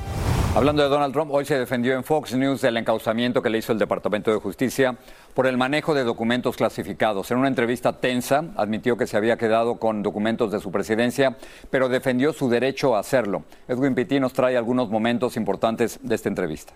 Hablando 0.53 0.83
de 0.83 0.89
Donald 0.89 1.13
Trump, 1.13 1.31
hoy 1.31 1.45
se 1.45 1.57
defendió 1.57 1.95
en 1.95 2.03
Fox 2.03 2.35
News 2.35 2.59
del 2.59 2.75
encauzamiento 2.75 3.41
que 3.41 3.49
le 3.49 3.59
hizo 3.59 3.71
el 3.71 3.79
Departamento 3.79 4.31
de 4.31 4.39
Justicia 4.41 4.97
por 5.33 5.47
el 5.47 5.57
manejo 5.57 5.93
de 5.93 6.03
documentos 6.03 6.57
clasificados. 6.57 7.31
En 7.31 7.37
una 7.37 7.47
entrevista 7.47 7.93
tensa, 7.93 8.43
admitió 8.57 8.97
que 8.97 9.07
se 9.07 9.15
había 9.15 9.37
quedado 9.37 9.75
con 9.75 10.03
documentos 10.03 10.51
de 10.51 10.59
su 10.59 10.69
presidencia, 10.69 11.37
pero 11.69 11.87
defendió 11.87 12.33
su 12.33 12.49
derecho 12.49 12.97
a 12.97 12.99
hacerlo. 12.99 13.45
Edwin 13.69 13.95
Pitti 13.95 14.19
nos 14.19 14.33
trae 14.33 14.57
algunos 14.57 14.89
momentos 14.89 15.37
importantes 15.37 15.99
de 16.03 16.15
esta 16.15 16.27
entrevista. 16.27 16.73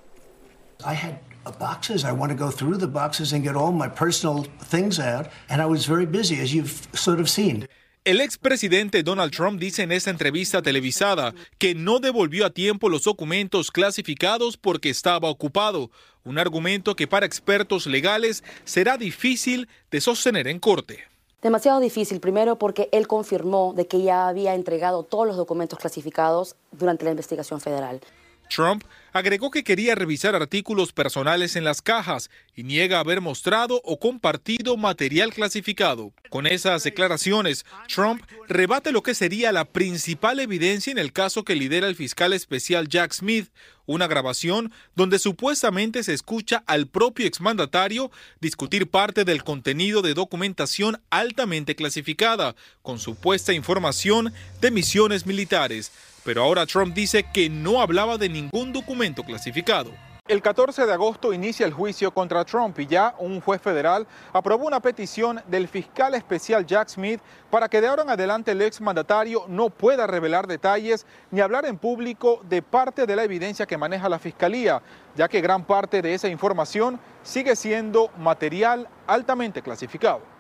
I 0.86 0.94
had 0.94 1.18
boxes. 1.60 2.06
I 2.06 2.12
want 2.12 2.32
to 2.32 2.38
go 2.38 2.52
through 2.52 2.78
the 2.78 2.88
boxes 2.88 3.34
and 3.34 3.44
get 3.44 3.56
all 3.56 3.74
my 3.74 3.90
personal 3.90 4.46
things 4.70 5.00
out, 5.00 5.28
and 5.50 5.62
I 5.62 5.66
was 5.66 5.86
very 5.86 6.06
busy, 6.06 6.42
as 6.42 6.54
you've 6.54 6.88
sort 6.94 7.20
of 7.20 7.30
seen. 7.30 7.68
El 8.06 8.22
expresidente 8.22 9.02
Donald 9.02 9.34
Trump 9.34 9.60
dice 9.60 9.82
en 9.82 9.92
esta 9.92 10.12
entrevista 10.12 10.62
televisada 10.62 11.34
que 11.58 11.74
no 11.74 11.98
devolvió 11.98 12.46
a 12.46 12.52
tiempo 12.52 12.88
los 12.88 13.06
documentos 13.06 13.72
clasificados 13.72 14.58
porque 14.58 14.92
estaba 14.92 15.28
ocupado, 15.28 15.90
un 16.24 16.38
argumento 16.38 16.96
que 16.96 17.08
para 17.08 17.26
expertos 17.26 17.88
legales 17.88 18.44
será 18.64 18.98
difícil 18.98 19.68
de 19.90 20.02
sostener 20.02 20.48
en 20.48 20.60
corte. 20.60 21.00
Demasiado 21.42 21.80
difícil, 21.80 22.20
primero 22.20 22.60
porque 22.60 22.90
él 22.92 23.08
confirmó 23.08 23.74
de 23.76 23.88
que 23.88 24.04
ya 24.04 24.28
había 24.28 24.54
entregado 24.54 25.02
todos 25.02 25.26
los 25.26 25.36
documentos 25.36 25.80
clasificados 25.80 26.56
durante 26.72 27.06
la 27.06 27.12
investigación 27.12 27.60
federal. 27.60 28.02
Trump 28.50 28.84
agregó 29.16 29.50
que 29.50 29.64
quería 29.64 29.96
revisar 29.96 30.36
artículos 30.36 30.92
personales 30.92 31.56
en 31.56 31.64
las 31.64 31.82
cajas 31.82 32.30
y 32.54 32.64
niega 32.64 33.00
haber 33.00 33.22
mostrado 33.22 33.80
o 33.86 33.98
compartido 33.98 34.76
material 34.76 35.34
clasificado. 35.34 36.12
Con 36.30 36.46
esas 36.48 36.84
declaraciones, 36.84 37.66
Trump 37.88 38.22
rebate 38.50 38.92
lo 38.92 39.04
que 39.04 39.16
sería 39.16 39.54
la 39.54 39.64
principal 39.64 40.42
evidencia 40.42 40.92
en 40.92 40.98
el 40.98 41.14
caso 41.14 41.46
que 41.46 41.56
lidera 41.56 41.88
el 41.88 41.96
fiscal 41.96 42.34
especial 42.34 42.90
Jack 42.90 43.14
Smith, 43.14 43.48
una 43.86 44.08
grabación 44.08 44.74
donde 44.96 45.18
supuestamente 45.18 46.04
se 46.04 46.14
escucha 46.14 46.66
al 46.68 46.88
propio 46.88 47.26
exmandatario 47.26 48.12
discutir 48.42 48.90
parte 48.90 49.24
del 49.24 49.46
contenido 49.46 50.02
de 50.02 50.14
documentación 50.14 51.02
altamente 51.10 51.76
clasificada, 51.76 52.56
con 52.82 53.00
supuesta 53.00 53.54
información 53.54 54.34
de 54.60 54.72
misiones 54.72 55.26
militares 55.26 55.94
pero 56.26 56.44
ahora 56.44 56.66
Trump 56.66 56.94
dice 56.94 57.24
que 57.32 57.50
no 57.50 57.80
hablaba 57.80 58.18
de 58.18 58.28
ningún 58.28 58.74
documento 58.74 59.24
clasificado. 59.24 59.92
El 60.28 60.42
14 60.42 60.88
de 60.88 60.92
agosto 60.92 61.34
inicia 61.34 61.68
el 61.68 61.72
juicio 61.72 62.12
contra 62.12 62.44
Trump 62.46 62.80
y 62.80 62.88
ya 62.88 63.14
un 63.20 63.40
juez 63.42 63.62
federal 63.62 64.08
aprobó 64.34 64.66
una 64.66 64.80
petición 64.80 65.40
del 65.46 65.68
fiscal 65.68 66.16
especial 66.16 66.66
Jack 66.66 66.90
Smith 66.90 67.22
para 67.52 67.70
que 67.70 67.80
de 67.80 67.86
ahora 67.86 68.02
en 68.02 68.10
adelante 68.10 68.54
el 68.54 68.62
exmandatario 68.64 69.46
no 69.48 69.70
pueda 69.70 70.08
revelar 70.08 70.48
detalles 70.48 71.06
ni 71.30 71.42
hablar 71.42 71.68
en 71.68 71.78
público 71.78 72.42
de 72.50 72.64
parte 72.64 73.06
de 73.06 73.16
la 73.16 73.24
evidencia 73.24 73.68
que 73.68 73.78
maneja 73.78 74.10
la 74.10 74.18
fiscalía, 74.18 74.82
ya 75.16 75.28
que 75.28 75.42
gran 75.42 75.64
parte 75.64 76.02
de 76.02 76.16
esa 76.16 76.28
información 76.28 77.00
sigue 77.22 77.56
siendo 77.56 78.10
material 78.18 78.90
altamente 79.06 79.62
clasificado. 79.62 80.35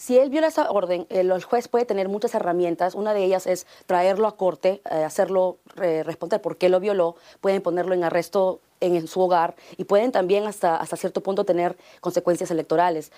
Si 0.00 0.16
él 0.16 0.30
viola 0.30 0.46
esa 0.46 0.70
orden, 0.70 1.06
el 1.10 1.30
juez 1.42 1.68
puede 1.68 1.84
tener 1.84 2.08
muchas 2.08 2.34
herramientas. 2.34 2.94
Una 2.94 3.12
de 3.12 3.22
ellas 3.22 3.46
es 3.46 3.66
traerlo 3.84 4.28
a 4.28 4.34
corte, 4.34 4.80
eh, 4.90 5.04
hacerlo 5.04 5.58
eh, 5.82 6.02
responder 6.04 6.40
por 6.40 6.56
qué 6.56 6.70
lo 6.70 6.80
violó. 6.80 7.16
Pueden 7.42 7.60
ponerlo 7.60 7.92
en 7.92 8.02
arresto 8.02 8.62
en 8.80 9.06
su 9.06 9.20
hogar 9.20 9.56
y 9.76 9.84
pueden 9.84 10.10
también 10.10 10.46
hasta, 10.46 10.76
hasta 10.76 10.96
cierto 10.96 11.22
punto 11.22 11.44
tener 11.44 11.76
consecuencias 12.00 12.50
electorales. 12.50 13.12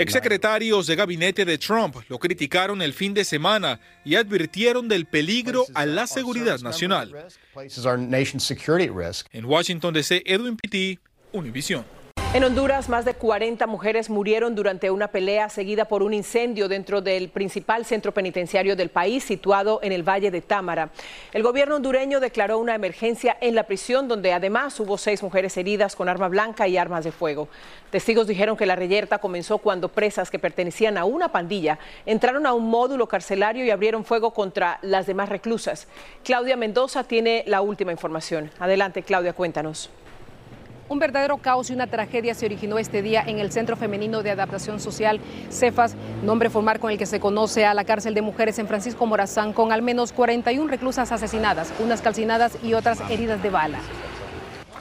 Exsecretarios 0.00 0.86
de 0.86 0.96
gabinete 0.96 1.44
de 1.44 1.58
Trump 1.58 1.96
lo 2.08 2.18
criticaron 2.18 2.80
el 2.80 2.94
fin 2.94 3.12
de 3.12 3.22
semana 3.22 3.80
y 4.06 4.14
advirtieron 4.14 4.88
del 4.88 5.04
peligro 5.04 5.66
a 5.74 5.84
la 5.84 6.06
seguridad 6.06 6.58
nacional. 6.60 7.14
En 9.32 9.44
Washington 9.44 9.92
DC, 9.92 10.22
Edwin 10.24 10.56
Pitti, 10.56 10.98
Univision. 11.32 11.97
En 12.34 12.44
Honduras, 12.44 12.90
más 12.90 13.06
de 13.06 13.14
40 13.14 13.66
mujeres 13.66 14.10
murieron 14.10 14.54
durante 14.54 14.90
una 14.90 15.08
pelea 15.08 15.48
seguida 15.48 15.86
por 15.86 16.02
un 16.02 16.12
incendio 16.12 16.68
dentro 16.68 17.00
del 17.00 17.30
principal 17.30 17.86
centro 17.86 18.12
penitenciario 18.12 18.76
del 18.76 18.90
país, 18.90 19.24
situado 19.24 19.80
en 19.82 19.92
el 19.92 20.06
Valle 20.06 20.30
de 20.30 20.42
Támara. 20.42 20.90
El 21.32 21.42
gobierno 21.42 21.76
hondureño 21.76 22.20
declaró 22.20 22.58
una 22.58 22.74
emergencia 22.74 23.38
en 23.40 23.54
la 23.54 23.62
prisión, 23.62 24.08
donde 24.08 24.34
además 24.34 24.78
hubo 24.78 24.98
seis 24.98 25.22
mujeres 25.22 25.56
heridas 25.56 25.96
con 25.96 26.10
arma 26.10 26.28
blanca 26.28 26.68
y 26.68 26.76
armas 26.76 27.04
de 27.04 27.12
fuego. 27.12 27.48
Testigos 27.90 28.26
dijeron 28.26 28.58
que 28.58 28.66
la 28.66 28.76
reyerta 28.76 29.16
comenzó 29.16 29.56
cuando 29.56 29.88
presas 29.88 30.30
que 30.30 30.38
pertenecían 30.38 30.98
a 30.98 31.06
una 31.06 31.32
pandilla 31.32 31.78
entraron 32.04 32.44
a 32.44 32.52
un 32.52 32.68
módulo 32.68 33.08
carcelario 33.08 33.64
y 33.64 33.70
abrieron 33.70 34.04
fuego 34.04 34.34
contra 34.34 34.78
las 34.82 35.06
demás 35.06 35.30
reclusas. 35.30 35.88
Claudia 36.24 36.58
Mendoza 36.58 37.04
tiene 37.04 37.42
la 37.46 37.62
última 37.62 37.90
información. 37.90 38.50
Adelante, 38.58 39.02
Claudia, 39.02 39.32
cuéntanos. 39.32 39.90
Un 40.88 40.98
verdadero 40.98 41.36
caos 41.36 41.68
y 41.68 41.74
una 41.74 41.86
tragedia 41.86 42.34
se 42.34 42.46
originó 42.46 42.78
este 42.78 43.02
día 43.02 43.22
en 43.26 43.38
el 43.38 43.52
Centro 43.52 43.76
Femenino 43.76 44.22
de 44.22 44.30
Adaptación 44.30 44.80
Social, 44.80 45.20
CEFAS, 45.50 45.94
nombre 46.22 46.48
formal 46.48 46.80
con 46.80 46.90
el 46.90 46.96
que 46.96 47.04
se 47.04 47.20
conoce 47.20 47.66
a 47.66 47.74
la 47.74 47.84
cárcel 47.84 48.14
de 48.14 48.22
mujeres 48.22 48.58
en 48.58 48.66
Francisco 48.66 49.04
Morazán, 49.04 49.52
con 49.52 49.70
al 49.70 49.82
menos 49.82 50.12
41 50.12 50.66
reclusas 50.70 51.12
asesinadas, 51.12 51.74
unas 51.78 52.00
calcinadas 52.00 52.56
y 52.64 52.72
otras 52.72 53.02
heridas 53.10 53.42
de 53.42 53.50
bala. 53.50 53.80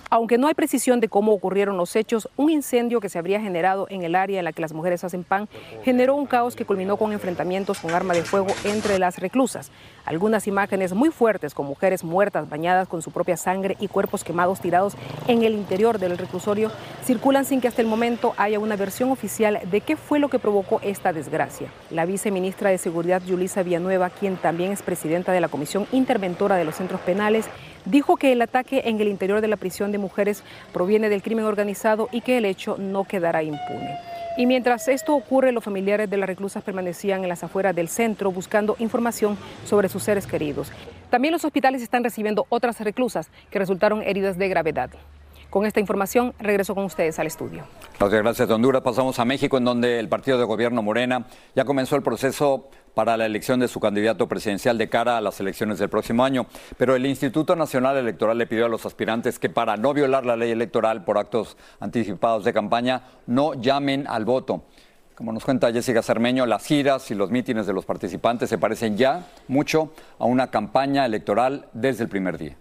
Aunque 0.09 0.37
no 0.37 0.47
hay 0.47 0.53
precisión 0.53 1.01
de 1.01 1.09
cómo 1.09 1.33
ocurrieron 1.33 1.75
los 1.75 1.95
hechos, 1.97 2.29
un 2.37 2.49
incendio 2.49 3.01
que 3.01 3.09
se 3.09 3.19
habría 3.19 3.41
generado 3.41 3.87
en 3.89 4.03
el 4.03 4.15
área 4.15 4.39
en 4.39 4.45
la 4.45 4.53
que 4.53 4.61
las 4.61 4.71
mujeres 4.71 5.03
hacen 5.03 5.25
pan 5.25 5.49
generó 5.83 6.15
un 6.15 6.25
caos 6.25 6.55
que 6.55 6.63
culminó 6.63 6.95
con 6.95 7.11
enfrentamientos 7.11 7.79
con 7.79 7.91
arma 7.91 8.13
de 8.13 8.23
fuego 8.23 8.47
entre 8.63 8.99
las 8.99 9.19
reclusas. 9.19 9.69
Algunas 10.05 10.47
imágenes 10.47 10.93
muy 10.93 11.09
fuertes 11.09 11.53
con 11.53 11.65
mujeres 11.65 12.05
muertas 12.05 12.49
bañadas 12.49 12.87
con 12.87 13.01
su 13.01 13.11
propia 13.11 13.35
sangre 13.35 13.75
y 13.81 13.89
cuerpos 13.89 14.23
quemados 14.23 14.61
tirados 14.61 14.95
en 15.27 15.43
el 15.43 15.53
interior 15.53 15.99
del 15.99 16.17
reclusorio 16.17 16.71
circulan 17.03 17.43
sin 17.43 17.59
que 17.59 17.67
hasta 17.67 17.81
el 17.81 17.87
momento 17.89 18.33
haya 18.37 18.59
una 18.59 18.77
versión 18.77 19.11
oficial 19.11 19.59
de 19.69 19.81
qué 19.81 19.97
fue 19.97 20.19
lo 20.19 20.29
que 20.29 20.39
provocó 20.39 20.79
esta 20.83 21.11
desgracia. 21.11 21.67
La 21.89 22.05
viceministra 22.05 22.69
de 22.69 22.77
Seguridad, 22.77 23.21
Yulisa 23.25 23.61
Villanueva, 23.61 24.09
quien 24.09 24.37
también 24.37 24.71
es 24.71 24.81
presidenta 24.81 25.33
de 25.33 25.41
la 25.41 25.49
Comisión 25.49 25.85
Interventora 25.91 26.55
de 26.55 26.63
los 26.63 26.75
Centros 26.75 27.01
Penales, 27.01 27.49
dijo 27.89 28.17
que 28.17 28.31
el 28.31 28.41
ataque 28.41 28.83
en 28.85 28.99
el 28.99 29.07
interior 29.07 29.41
de 29.41 29.47
la 29.47 29.57
prisión 29.57 29.91
de 29.91 29.97
mujeres 29.97 30.43
proviene 30.73 31.09
del 31.09 31.21
crimen 31.21 31.45
organizado 31.45 32.09
y 32.11 32.21
que 32.21 32.37
el 32.37 32.45
hecho 32.45 32.77
no 32.77 33.05
quedará 33.05 33.43
impune. 33.43 33.97
Y 34.37 34.45
mientras 34.45 34.87
esto 34.87 35.15
ocurre, 35.15 35.51
los 35.51 35.63
familiares 35.63 36.09
de 36.09 36.17
las 36.17 36.27
reclusas 36.27 36.63
permanecían 36.63 37.23
en 37.23 37.29
las 37.29 37.43
afueras 37.43 37.75
del 37.75 37.87
centro 37.87 38.31
buscando 38.31 38.75
información 38.77 39.35
sobre 39.65 39.89
sus 39.89 40.03
seres 40.03 40.27
queridos. 40.27 40.71
También 41.09 41.31
los 41.31 41.43
hospitales 41.43 41.81
están 41.81 42.03
recibiendo 42.03 42.45
otras 42.49 42.79
reclusas 42.81 43.29
que 43.49 43.57
resultaron 43.57 44.03
heridas 44.03 44.37
de 44.37 44.47
gravedad. 44.47 44.91
Con 45.49 45.65
esta 45.65 45.79
información 45.79 46.33
regreso 46.39 46.75
con 46.75 46.83
ustedes 46.83 47.17
al 47.17 47.25
estudio. 47.25 47.63
Muchas 47.99 48.21
gracias 48.21 48.49
Honduras. 48.49 48.83
Pasamos 48.83 49.17
a 49.17 49.25
México, 49.25 49.57
en 49.57 49.63
donde 49.63 49.97
el 49.97 50.09
partido 50.09 50.37
de 50.37 50.43
gobierno 50.43 50.83
Morena 50.83 51.25
ya 51.55 51.65
comenzó 51.65 51.95
el 51.95 52.03
proceso 52.03 52.69
para 52.97 53.15
la 53.15 53.27
elección 53.27 53.59
de 53.59 53.67
su 53.67 53.79
candidato 53.79 54.27
presidencial 54.27 54.75
de 54.75 54.89
cara 54.89 55.19
a 55.19 55.21
las 55.21 55.39
elecciones 55.39 55.77
del 55.77 55.87
próximo 55.87 56.25
año. 56.25 56.47
Pero 56.77 56.95
el 56.95 57.05
Instituto 57.05 57.55
Nacional 57.55 57.95
Electoral 57.95 58.39
le 58.39 58.47
pidió 58.47 58.65
a 58.65 58.69
los 58.69 58.87
aspirantes 58.87 59.37
que 59.37 59.51
para 59.51 59.77
no 59.77 59.93
violar 59.93 60.25
la 60.25 60.35
ley 60.35 60.49
electoral 60.49 61.03
por 61.03 61.19
actos 61.19 61.57
anticipados 61.79 62.43
de 62.43 62.53
campaña 62.53 63.03
no 63.27 63.53
llamen 63.53 64.07
al 64.07 64.25
voto. 64.25 64.63
Como 65.13 65.31
nos 65.31 65.45
cuenta 65.45 65.71
Jessica 65.71 66.01
Cermeño, 66.01 66.47
las 66.47 66.65
giras 66.65 67.11
y 67.11 67.13
los 67.13 67.29
mítines 67.29 67.67
de 67.67 67.73
los 67.73 67.85
participantes 67.85 68.49
se 68.49 68.57
parecen 68.57 68.97
ya 68.97 69.27
mucho 69.47 69.91
a 70.17 70.25
una 70.25 70.49
campaña 70.49 71.05
electoral 71.05 71.67
desde 71.73 72.01
el 72.01 72.09
primer 72.09 72.39
día. 72.39 72.57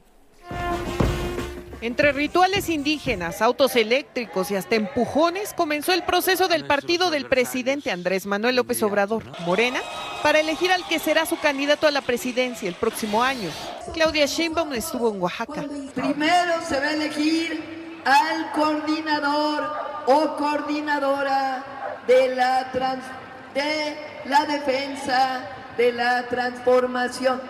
Entre 1.83 2.13
rituales 2.13 2.69
indígenas, 2.71 3.43
autos 3.43 3.77
eléctricos 3.77 4.51
y 4.51 4.57
hasta 4.57 4.77
empujones 4.77 5.53
comenzó 5.53 5.93
el 5.93 6.05
proceso 6.05 6.49
del 6.49 6.67
partido 6.67 7.11
del 7.11 7.27
presidente 7.27 7.91
Andrés 7.91 8.25
Manuel 8.25 8.57
López 8.57 8.83
Obrador, 8.83 9.25
Morena, 9.41 9.81
para 10.23 10.41
elegir 10.41 10.73
al 10.73 10.87
que 10.89 10.99
será 10.99 11.27
su 11.27 11.39
candidato 11.39 11.87
a 11.87 11.91
la 11.91 12.01
presidencia 12.01 12.69
el 12.69 12.75
próximo 12.75 13.23
año. 13.23 13.51
Claudia 13.93 14.27
Sheinbaum 14.27 14.73
estuvo 14.73 15.13
en 15.13 15.21
Oaxaca. 15.21 15.65
Primero 15.95 16.55
se 16.67 16.81
va 16.81 16.87
a 16.87 16.93
elegir 16.95 17.63
al 18.05 18.53
coordinador 18.53 19.71
o 20.07 20.37
coordinadora 20.37 21.65
de 22.07 22.35
la, 22.35 22.73
de 23.55 23.97
la 24.25 24.47
defensa 24.47 25.51
de 25.77 25.93
la 25.93 26.27
transformación 26.29 27.41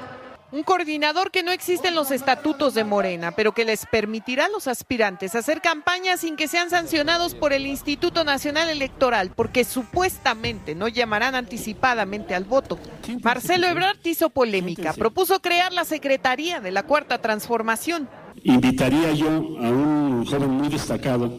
un 0.53 0.63
coordinador 0.63 1.31
que 1.31 1.43
no 1.43 1.51
existe 1.51 1.89
en 1.89 1.95
los 1.95 2.11
estatutos 2.11 2.75
de 2.75 2.85
Morena, 2.85 3.33
pero 3.33 3.53
que 3.53 3.65
les 3.65 3.85
permitirá 3.87 4.47
a 4.47 4.49
los 4.49 4.69
aspirantes 4.69 5.35
hacer 5.35 5.61
campaña 5.61 6.17
sin 6.17 6.37
que 6.37 6.49
sean 6.49 6.71
sancionados 6.71 7.35
por 7.35 7.53
el 7.53 7.67
Instituto 7.67 8.25
Nacional 8.25 8.69
Electoral, 8.69 9.33
porque 9.35 9.65
supuestamente 9.65 10.75
no 10.75 10.89
llamarán 10.89 11.35
anticipadamente 11.35 12.35
al 12.35 12.45
voto. 12.45 12.79
Marcelo 13.23 13.67
Ebrard 13.67 13.99
hizo 14.05 14.31
polémica, 14.31 14.93
propuso 14.93 15.41
crear 15.41 15.73
la 15.73 15.85
Secretaría 15.85 16.61
de 16.61 16.71
la 16.71 16.85
Cuarta 16.85 17.21
Transformación. 17.21 18.09
Invitaría 18.45 19.13
yo 19.13 19.29
a 19.29 19.71
un 19.71 20.25
joven 20.25 20.51
muy 20.51 20.69
destacado, 20.69 21.33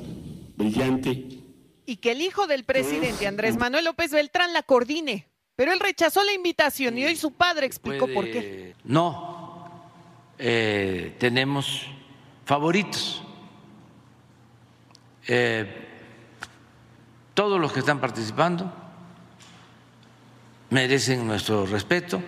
brillante. 0.58 1.26
Y 1.86 1.98
que 1.98 2.12
el 2.12 2.22
hijo 2.22 2.48
del 2.48 2.66
presidente 2.66 3.28
Andrés 3.28 3.56
Manuel 3.58 3.86
López 3.86 4.12
Beltrán 4.12 4.52
la 4.52 4.64
coordine. 4.64 5.28
Pero 5.58 5.74
él 5.74 5.80
rechazó 5.80 6.24
la 6.24 6.34
invitación 6.34 7.00
y 7.00 7.06
hoy 7.06 7.16
su 7.16 7.32
padre 7.32 7.66
explicó 7.66 8.08
por 8.14 8.26
qué. 8.26 8.76
No, 8.84 9.68
eh, 10.38 11.16
tenemos 11.18 11.82
favoritos. 12.46 13.24
Eh, 15.28 15.88
todos 17.34 17.60
los 17.60 17.74
que 17.74 17.80
están 17.80 18.00
participando 18.00 18.72
merecen 20.70 21.26
nuestro 21.26 21.66
respeto. 21.66 22.22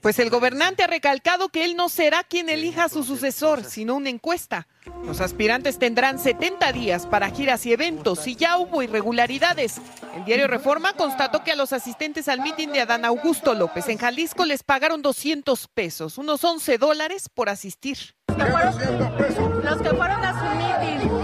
Pues 0.00 0.20
el 0.20 0.30
gobernante 0.30 0.84
ha 0.84 0.86
recalcado 0.86 1.48
que 1.48 1.64
él 1.64 1.74
no 1.74 1.88
será 1.88 2.22
quien 2.22 2.48
elija 2.48 2.84
a 2.84 2.88
su 2.88 3.02
sucesor, 3.02 3.64
sino 3.64 3.96
una 3.96 4.10
encuesta. 4.10 4.68
Los 5.04 5.20
aspirantes 5.20 5.78
tendrán 5.78 6.18
70 6.18 6.72
días 6.72 7.06
para 7.06 7.30
giras 7.30 7.66
y 7.66 7.72
eventos 7.72 8.26
y 8.26 8.36
ya 8.36 8.58
hubo 8.58 8.82
irregularidades. 8.82 9.80
El 10.14 10.24
diario 10.24 10.46
Reforma 10.46 10.92
constató 10.92 11.42
que 11.42 11.52
a 11.52 11.56
los 11.56 11.72
asistentes 11.72 12.28
al 12.28 12.40
mitin 12.40 12.72
de 12.72 12.80
Adán 12.80 13.04
Augusto 13.04 13.54
López 13.54 13.88
en 13.88 13.98
Jalisco 13.98 14.44
les 14.44 14.62
pagaron 14.62 15.02
200 15.02 15.68
pesos, 15.68 16.16
unos 16.16 16.44
11 16.44 16.78
dólares 16.78 17.28
por 17.28 17.48
asistir. 17.48 17.98
Los 18.28 19.82
que 19.82 19.90
fueron 19.90 20.24
a 20.24 20.38
su 20.38 21.17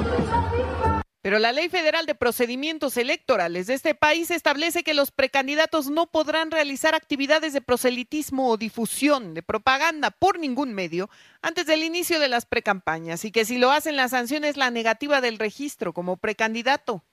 pero 1.25 1.39
la 1.39 1.53
Ley 1.53 1.71
Federal 1.71 2.05
de 2.05 2.15
Procedimientos 2.15 2.99
Electorales 2.99 3.67
de 3.67 3.73
este 3.73 3.95
país 3.95 4.31
establece 4.31 4.83
que 4.83 4.93
los 4.93 5.11
precandidatos 5.11 5.89
no 5.89 6.07
podrán 6.07 6.51
realizar 6.51 6.95
actividades 6.95 7.55
de 7.55 7.63
proselitismo 7.63 8.51
o 8.51 8.59
difusión 8.59 9.33
de 9.33 9.43
propaganda 9.43 10.11
por 10.11 10.39
ningún 10.39 10.75
medio 10.75 11.09
antes 11.41 11.65
del 11.65 11.83
inicio 11.83 12.21
de 12.21 12.29
las 12.29 12.45
precampañas 12.45 13.25
y 13.25 13.33
que 13.33 13.47
si 13.47 13.57
lo 13.57 13.71
hacen 13.71 13.97
la 13.97 14.11
sanción 14.11 14.45
es 14.45 14.59
la 14.59 14.71
negativa 14.71 15.23
del 15.23 15.39
registro 15.39 15.95
como 15.95 16.19
precandidato. 16.19 17.07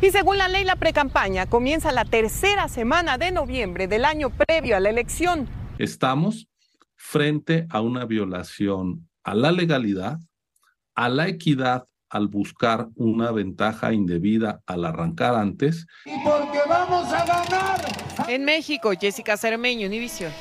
Y 0.00 0.12
según 0.12 0.38
la 0.38 0.46
ley, 0.46 0.62
la 0.62 0.76
precampaña 0.76 1.46
comienza 1.46 1.90
la 1.90 2.04
tercera 2.04 2.68
semana 2.68 3.18
de 3.18 3.32
noviembre 3.32 3.88
del 3.88 4.04
año 4.04 4.30
previo 4.30 4.76
a 4.76 4.80
la 4.80 4.90
elección. 4.90 5.48
Estamos 5.78 6.46
frente 6.94 7.66
a 7.70 7.80
una 7.80 8.04
violación 8.04 9.08
a 9.24 9.34
la 9.34 9.50
legalidad, 9.50 10.20
a 10.94 11.08
la 11.08 11.26
equidad 11.26 11.88
al 12.16 12.28
buscar 12.28 12.88
una 12.96 13.30
ventaja 13.30 13.92
indebida 13.92 14.62
al 14.66 14.84
arrancar 14.84 15.34
antes. 15.34 15.86
Y 16.04 16.18
porque 16.24 16.60
vamos 16.68 17.12
a 17.12 17.24
ganar. 17.24 17.80
En 18.28 18.44
México, 18.44 18.92
Jessica 18.98 19.36
Cermeño, 19.36 19.86
Univision. 19.86 20.32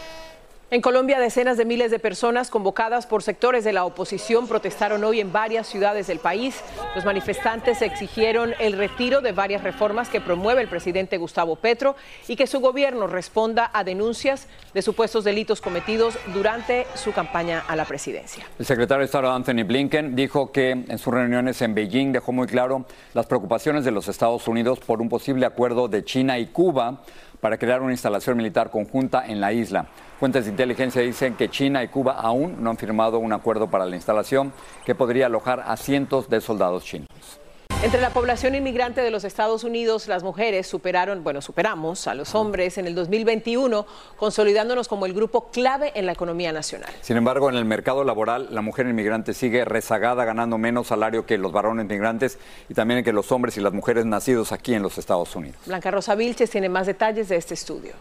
En 0.72 0.82
Colombia, 0.82 1.20
decenas 1.20 1.58
de 1.58 1.66
miles 1.66 1.92
de 1.92 2.00
personas 2.00 2.50
convocadas 2.50 3.06
por 3.06 3.22
sectores 3.22 3.64
de 3.64 3.72
la 3.72 3.86
oposición 3.86 4.48
protestaron 4.48 5.04
hoy 5.04 5.20
en 5.20 5.32
varias 5.32 5.68
ciudades 5.68 6.08
del 6.08 6.18
país. 6.18 6.60
Los 6.96 7.06
manifestantes 7.06 7.84
exigieron 7.84 8.56
el 8.60 8.74
retiro 8.74 9.22
de 9.22 9.32
varias 9.32 9.64
reformas 9.64 10.10
que 10.10 10.22
promueve 10.22 10.64
el 10.64 10.68
presidente 10.68 11.18
Gustavo 11.18 11.56
Petro 11.56 11.96
y 12.28 12.36
que 12.36 12.48
su 12.48 12.62
gobierno 12.62 13.06
responda 13.06 13.70
a 13.72 13.84
denuncias 13.84 14.48
de 14.74 14.82
supuestos 14.82 15.24
delitos 15.24 15.62
cometidos 15.62 16.18
durante 16.34 16.88
su 16.96 17.12
campaña 17.12 17.64
a 17.68 17.76
la 17.76 17.86
presidencia. 17.86 18.44
El 18.58 18.66
secretario 18.66 19.02
de 19.02 19.06
Estado 19.06 19.32
Anthony 19.32 19.64
Blinken 19.68 20.16
dijo 20.16 20.52
que 20.52 20.72
en 20.72 20.98
sus 20.98 21.14
reuniones 21.14 21.62
en 21.62 21.76
Beijing 21.76 22.12
dejó 22.12 22.32
muy 22.32 22.48
claro 22.48 22.86
las 23.14 23.28
preocupaciones 23.28 23.86
de 23.86 23.92
los 23.92 24.08
Estados 24.08 24.48
Unidos 24.48 24.80
por 24.80 25.00
un 25.00 25.10
posible 25.10 25.46
acuerdo 25.46 25.88
de 25.88 26.04
China 26.04 26.40
y 26.40 26.48
Cuba 26.48 27.04
para 27.46 27.60
crear 27.60 27.84
una 27.84 27.92
instalación 27.92 28.38
militar 28.38 28.72
conjunta 28.72 29.24
en 29.28 29.40
la 29.40 29.54
isla. 29.54 29.86
Fuentes 30.20 30.46
de 30.46 30.50
inteligencia 30.50 31.04
dicen 31.04 31.36
que 31.36 31.48
China 31.48 31.84
y 31.84 31.90
Cuba 31.90 32.14
aún 32.14 32.56
no 32.64 32.72
han 32.72 32.78
firmado 32.78 33.20
un 33.20 33.34
acuerdo 33.34 33.70
para 33.70 33.86
la 33.86 33.96
instalación 33.96 34.52
que 34.84 34.96
podría 34.96 35.28
alojar 35.28 35.64
a 35.64 35.78
cientos 35.78 36.28
de 36.28 36.42
soldados 36.42 36.84
chinos. 36.84 37.45
Entre 37.86 38.02
la 38.02 38.10
población 38.10 38.56
inmigrante 38.56 39.02
de 39.02 39.12
los 39.12 39.26
Estados 39.26 39.64
Unidos, 39.64 40.08
las 40.08 40.24
mujeres 40.24 40.66
superaron, 40.66 41.24
bueno, 41.24 41.40
superamos 41.40 42.08
a 42.08 42.16
los 42.16 42.34
hombres 42.34 42.80
en 42.80 42.88
el 42.88 42.96
2021, 42.96 43.86
consolidándonos 44.18 44.88
como 44.88 45.06
el 45.06 45.14
grupo 45.14 45.52
clave 45.52 45.92
en 45.94 46.08
la 46.08 46.14
economía 46.14 46.52
nacional. 46.52 46.90
Sin 47.02 47.16
embargo, 47.16 47.48
en 47.48 47.56
el 47.56 47.66
mercado 47.66 48.04
laboral, 48.04 48.48
la 48.50 48.64
mujer 48.64 48.88
inmigrante 48.88 49.36
sigue 49.36 49.66
rezagada, 49.66 50.26
ganando 50.26 50.58
menos 50.58 50.88
salario 50.88 51.28
que 51.28 51.38
los 51.38 51.52
varones 51.52 51.86
migrantes 51.86 52.40
y 52.70 52.74
también 52.74 53.04
que 53.04 53.14
los 53.14 53.32
hombres 53.32 53.56
y 53.58 53.62
las 53.62 53.72
mujeres 53.72 54.04
nacidos 54.08 54.52
aquí 54.52 54.74
en 54.74 54.82
los 54.82 54.98
Estados 54.98 55.36
Unidos. 55.36 55.58
Blanca 55.68 55.92
Rosa 55.92 56.16
Vilches 56.16 56.50
tiene 56.50 56.70
más 56.70 56.88
detalles 56.88 57.30
de 57.30 57.36
este 57.36 57.54
estudio. 57.54 57.94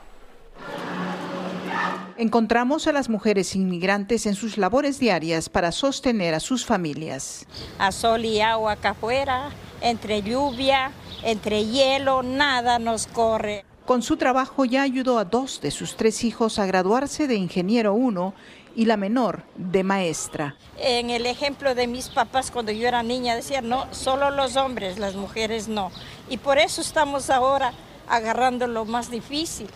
Encontramos 2.16 2.86
a 2.86 2.92
las 2.92 3.08
mujeres 3.08 3.56
inmigrantes 3.56 4.26
en 4.26 4.36
sus 4.36 4.56
labores 4.56 5.00
diarias 5.00 5.48
para 5.48 5.72
sostener 5.72 6.32
a 6.34 6.38
sus 6.38 6.64
familias. 6.64 7.44
A 7.78 7.90
sol 7.90 8.24
y 8.24 8.40
agua 8.40 8.72
acá 8.72 8.90
afuera, 8.90 9.50
entre 9.80 10.22
lluvia, 10.22 10.92
entre 11.24 11.64
hielo, 11.64 12.22
nada 12.22 12.78
nos 12.78 13.08
corre. 13.08 13.64
Con 13.84 14.02
su 14.02 14.16
trabajo 14.16 14.64
ya 14.64 14.82
ayudó 14.82 15.18
a 15.18 15.24
dos 15.24 15.60
de 15.60 15.72
sus 15.72 15.96
tres 15.96 16.22
hijos 16.22 16.60
a 16.60 16.66
graduarse 16.66 17.26
de 17.26 17.34
ingeniero 17.34 17.94
1 17.94 18.32
y 18.76 18.84
la 18.84 18.96
menor 18.96 19.42
de 19.56 19.82
maestra. 19.82 20.56
En 20.78 21.10
el 21.10 21.26
ejemplo 21.26 21.74
de 21.74 21.88
mis 21.88 22.10
papás 22.10 22.52
cuando 22.52 22.70
yo 22.70 22.86
era 22.86 23.02
niña 23.02 23.34
decían, 23.34 23.68
no, 23.68 23.92
solo 23.92 24.30
los 24.30 24.54
hombres, 24.54 25.00
las 25.00 25.16
mujeres 25.16 25.66
no. 25.66 25.90
Y 26.30 26.36
por 26.36 26.58
eso 26.58 26.80
estamos 26.80 27.28
ahora 27.28 27.72
agarrando 28.06 28.68
lo 28.68 28.84
más 28.84 29.10
difícil 29.10 29.66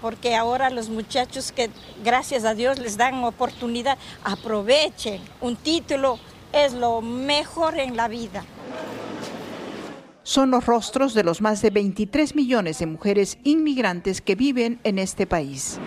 porque 0.00 0.34
ahora 0.34 0.70
los 0.70 0.88
muchachos 0.88 1.52
que 1.52 1.70
gracias 2.04 2.44
a 2.44 2.54
Dios 2.54 2.78
les 2.78 2.96
dan 2.96 3.22
oportunidad, 3.24 3.98
aprovechen 4.24 5.20
un 5.40 5.56
título 5.56 6.18
es 6.52 6.72
lo 6.72 7.00
mejor 7.00 7.78
en 7.78 7.96
la 7.96 8.08
vida. 8.08 8.44
Son 10.22 10.50
los 10.50 10.66
rostros 10.66 11.14
de 11.14 11.24
los 11.24 11.40
más 11.40 11.62
de 11.62 11.70
23 11.70 12.34
millones 12.34 12.78
de 12.78 12.86
mujeres 12.86 13.38
inmigrantes 13.44 14.20
que 14.20 14.34
viven 14.34 14.78
en 14.84 14.98
este 14.98 15.26
país. 15.26 15.78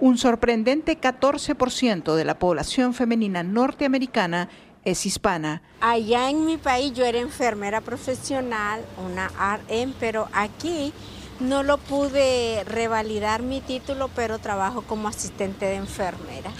Un 0.00 0.18
sorprendente 0.18 1.00
14% 1.00 2.14
de 2.14 2.24
la 2.24 2.38
población 2.38 2.94
femenina 2.94 3.42
norteamericana 3.42 4.48
es 4.86 5.04
hispana. 5.04 5.62
Allá 5.80 6.30
en 6.30 6.46
mi 6.46 6.56
país 6.56 6.92
yo 6.94 7.04
era 7.04 7.18
enfermera 7.18 7.80
profesional, 7.80 8.82
una 9.04 9.28
RN, 9.28 9.94
pero 9.98 10.28
aquí 10.32 10.92
no 11.40 11.62
lo 11.62 11.78
pude 11.78 12.64
revalidar 12.64 13.42
mi 13.42 13.60
título, 13.60 14.08
pero 14.14 14.38
trabajo 14.38 14.82
como 14.82 15.08
asistente 15.08 15.66
de 15.66 15.76
enfermera. 15.76 16.50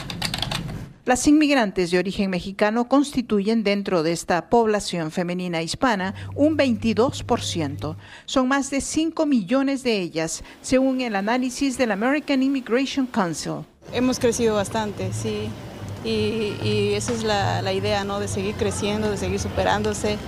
Las 1.07 1.29
inmigrantes 1.29 1.93
de 1.93 2.01
origen 2.01 2.31
mexicano 2.31 2.89
constituyen 2.89 3.63
dentro 3.63 4.03
de 4.03 4.11
esta 4.11 4.51
población 4.51 5.13
femenina 5.13 5.63
hispana 5.63 6.17
un 6.35 6.59
22%. 6.59 7.97
Son 8.25 8.49
más 8.49 8.71
de 8.71 8.81
5 8.81 9.25
millones 9.25 9.85
de 9.85 10.01
ellas, 10.01 10.43
según 10.63 11.01
el 11.01 11.15
análisis 11.15 11.79
del 11.79 11.93
American 11.93 12.43
Immigration 12.43 13.07
Council. 13.07 13.65
Hemos 13.93 14.19
crecido 14.19 14.57
bastante, 14.57 15.13
sí. 15.13 15.49
Y, 16.05 16.95
esa 16.95 17.13
es 17.13 17.23
la, 17.23 17.63
la, 17.63 17.73
idea, 17.73 18.03
¿no? 18.03 18.19
De 18.19 18.27
seguir 18.27 18.57
creciendo, 18.57 19.09
de 19.09 19.17
seguir 19.17 19.39
superándose. 19.39 20.19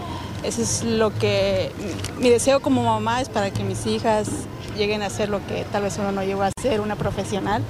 Eso 0.43 0.63
es 0.63 0.85
lo 0.85 1.13
que 1.19 1.73
mi 2.21 2.31
deseo 2.31 2.61
como 2.61 2.85
mamá 2.85 3.21
es 3.21 3.29
para 3.29 3.51
que 3.51 3.65
mis 3.65 3.87
hijas 3.87 4.29
lleguen 4.77 5.03
a 5.03 5.11
ser 5.11 5.29
lo 5.29 5.45
que 5.47 5.65
tal 5.73 5.83
vez 5.83 5.99
uno 5.99 6.13
no 6.13 6.23
llegó 6.23 6.43
a 6.43 6.51
ser, 6.61 6.81
una 6.81 6.97
profesional 6.97 7.65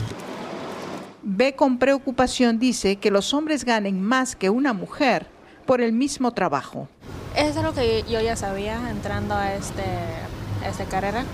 ve 1.30 1.54
con 1.54 1.78
preocupación, 1.78 2.58
dice, 2.58 2.96
que 2.96 3.10
los 3.10 3.34
hombres 3.34 3.64
ganen 3.64 4.00
más 4.00 4.34
que 4.34 4.48
una 4.48 4.72
mujer 4.72 5.26
por 5.66 5.82
el 5.82 5.92
mismo 5.92 6.32
trabajo. 6.32 6.88
Eso 7.36 7.58
es 7.60 7.64
lo 7.64 7.74
que 7.74 8.02
yo 8.08 8.20
ya 8.20 8.34
sabía 8.34 8.90
entrando 8.90 9.34
a, 9.34 9.54
este, 9.54 9.84
esta 10.66 10.84
carrera. 10.86 11.24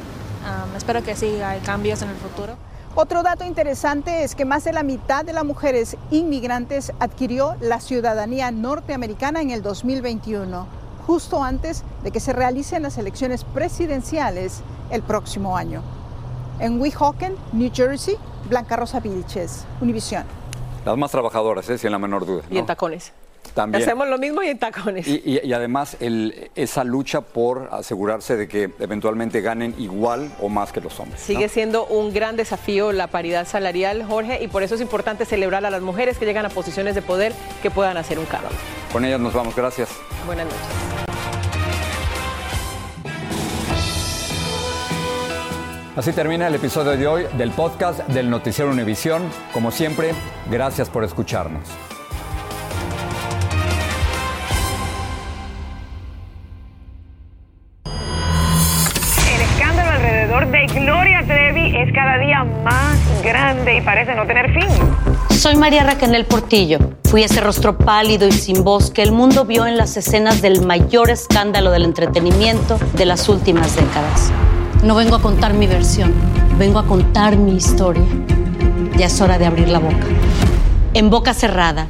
espero 0.76 1.02
que 1.04 1.14
sí 1.14 1.26
hay 1.40 1.60
cambios 1.60 2.02
en 2.02 2.10
el 2.10 2.16
futuro. 2.16 2.56
Otro 2.96 3.22
dato 3.22 3.44
interesante 3.44 4.24
es 4.24 4.34
que 4.34 4.44
más 4.44 4.64
de 4.64 4.72
la 4.72 4.82
mitad 4.82 5.24
de 5.24 5.32
las 5.32 5.44
mujeres 5.44 5.96
inmigrantes 6.10 6.92
adquirió 6.98 7.56
la 7.60 7.80
ciudadanía 7.80 8.50
norteamericana 8.50 9.42
en 9.42 9.50
el 9.50 9.62
2021, 9.62 10.66
justo 11.06 11.42
antes 11.42 11.84
de 12.02 12.10
que 12.10 12.20
se 12.20 12.32
realicen 12.32 12.82
las 12.82 12.98
elecciones 12.98 13.44
presidenciales 13.44 14.62
el 14.90 15.02
próximo 15.02 15.56
año. 15.56 15.82
En 16.58 16.80
Weehawken, 16.80 17.36
New 17.52 17.70
Jersey, 17.72 18.16
Blanca 18.48 18.76
Rosa 18.76 19.00
Vilches, 19.00 19.64
Univisión. 19.80 20.24
Las 20.84 20.96
más 20.96 21.10
trabajadoras, 21.10 21.68
¿eh? 21.70 21.78
sin 21.78 21.90
la 21.90 21.98
menor 21.98 22.26
duda. 22.26 22.42
Y 22.50 22.58
en 22.58 22.66
tacones. 22.66 23.12
También. 23.54 23.82
Hacemos 23.82 24.08
lo 24.08 24.18
mismo 24.18 24.42
y 24.42 24.48
en 24.48 24.58
tacones. 24.58 25.06
Y, 25.06 25.52
además 25.52 25.96
esa 26.56 26.84
lucha 26.84 27.20
por 27.20 27.68
asegurarse 27.72 28.36
de 28.36 28.48
que 28.48 28.70
eventualmente 28.80 29.40
ganen 29.40 29.74
igual 29.78 30.32
o 30.40 30.48
más 30.48 30.72
que 30.72 30.80
los 30.80 30.98
hombres. 30.98 31.20
Sigue 31.20 31.48
siendo 31.48 31.86
un 31.86 32.12
gran 32.12 32.36
desafío 32.36 32.92
la 32.92 33.06
paridad 33.06 33.46
salarial, 33.46 34.04
Jorge, 34.04 34.42
y 34.42 34.48
por 34.48 34.62
eso 34.62 34.74
es 34.74 34.80
importante 34.80 35.24
celebrar 35.24 35.64
a 35.64 35.70
las 35.70 35.82
mujeres 35.82 36.18
que 36.18 36.26
llegan 36.26 36.44
a 36.44 36.48
posiciones 36.48 36.94
de 36.94 37.02
poder 37.02 37.32
que 37.62 37.70
puedan 37.70 37.96
hacer 37.96 38.18
un 38.18 38.26
cambio. 38.26 38.50
Con 38.92 39.04
ellas 39.04 39.20
nos 39.20 39.32
vamos, 39.32 39.54
gracias. 39.54 39.88
Buenas 40.26 40.46
noches. 40.46 41.04
Así 45.96 46.12
termina 46.12 46.48
el 46.48 46.54
episodio 46.56 46.96
de 46.96 47.06
hoy 47.06 47.26
del 47.38 47.52
podcast 47.52 48.00
del 48.08 48.28
Noticiero 48.28 48.68
Univisión. 48.68 49.22
Como 49.52 49.70
siempre, 49.70 50.10
gracias 50.50 50.90
por 50.90 51.04
escucharnos. 51.04 51.93
Alrededor 60.34 60.50
de 60.50 60.80
Gloria 60.80 61.22
Trevi 61.26 61.76
es 61.76 61.92
cada 61.92 62.18
día 62.18 62.44
más 62.64 62.98
grande 63.22 63.76
y 63.76 63.80
parece 63.80 64.14
no 64.14 64.26
tener 64.26 64.52
fin. 64.52 64.68
Soy 65.30 65.56
María 65.56 65.84
Raquel 65.84 66.24
Portillo. 66.26 66.78
Fui 67.04 67.22
ese 67.22 67.40
rostro 67.40 67.78
pálido 67.78 68.26
y 68.26 68.32
sin 68.32 68.64
voz 68.64 68.90
que 68.90 69.02
el 69.02 69.12
mundo 69.12 69.44
vio 69.44 69.66
en 69.66 69.76
las 69.76 69.96
escenas 69.96 70.42
del 70.42 70.64
mayor 70.64 71.10
escándalo 71.10 71.70
del 71.70 71.84
entretenimiento 71.84 72.78
de 72.94 73.06
las 73.06 73.28
últimas 73.28 73.76
décadas. 73.76 74.32
No 74.82 74.94
vengo 74.94 75.16
a 75.16 75.22
contar 75.22 75.54
mi 75.54 75.66
versión, 75.66 76.12
vengo 76.58 76.78
a 76.78 76.86
contar 76.86 77.36
mi 77.36 77.56
historia. 77.56 78.04
Ya 78.96 79.06
es 79.06 79.20
hora 79.20 79.38
de 79.38 79.46
abrir 79.46 79.68
la 79.68 79.78
boca. 79.78 80.06
En 80.94 81.10
boca 81.10 81.34
cerrada. 81.34 81.86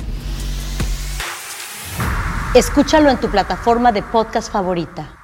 Escúchalo 2.54 3.10
en 3.10 3.18
tu 3.18 3.30
plataforma 3.30 3.90
de 3.90 4.02
podcast 4.02 4.52
favorita. 4.52 5.23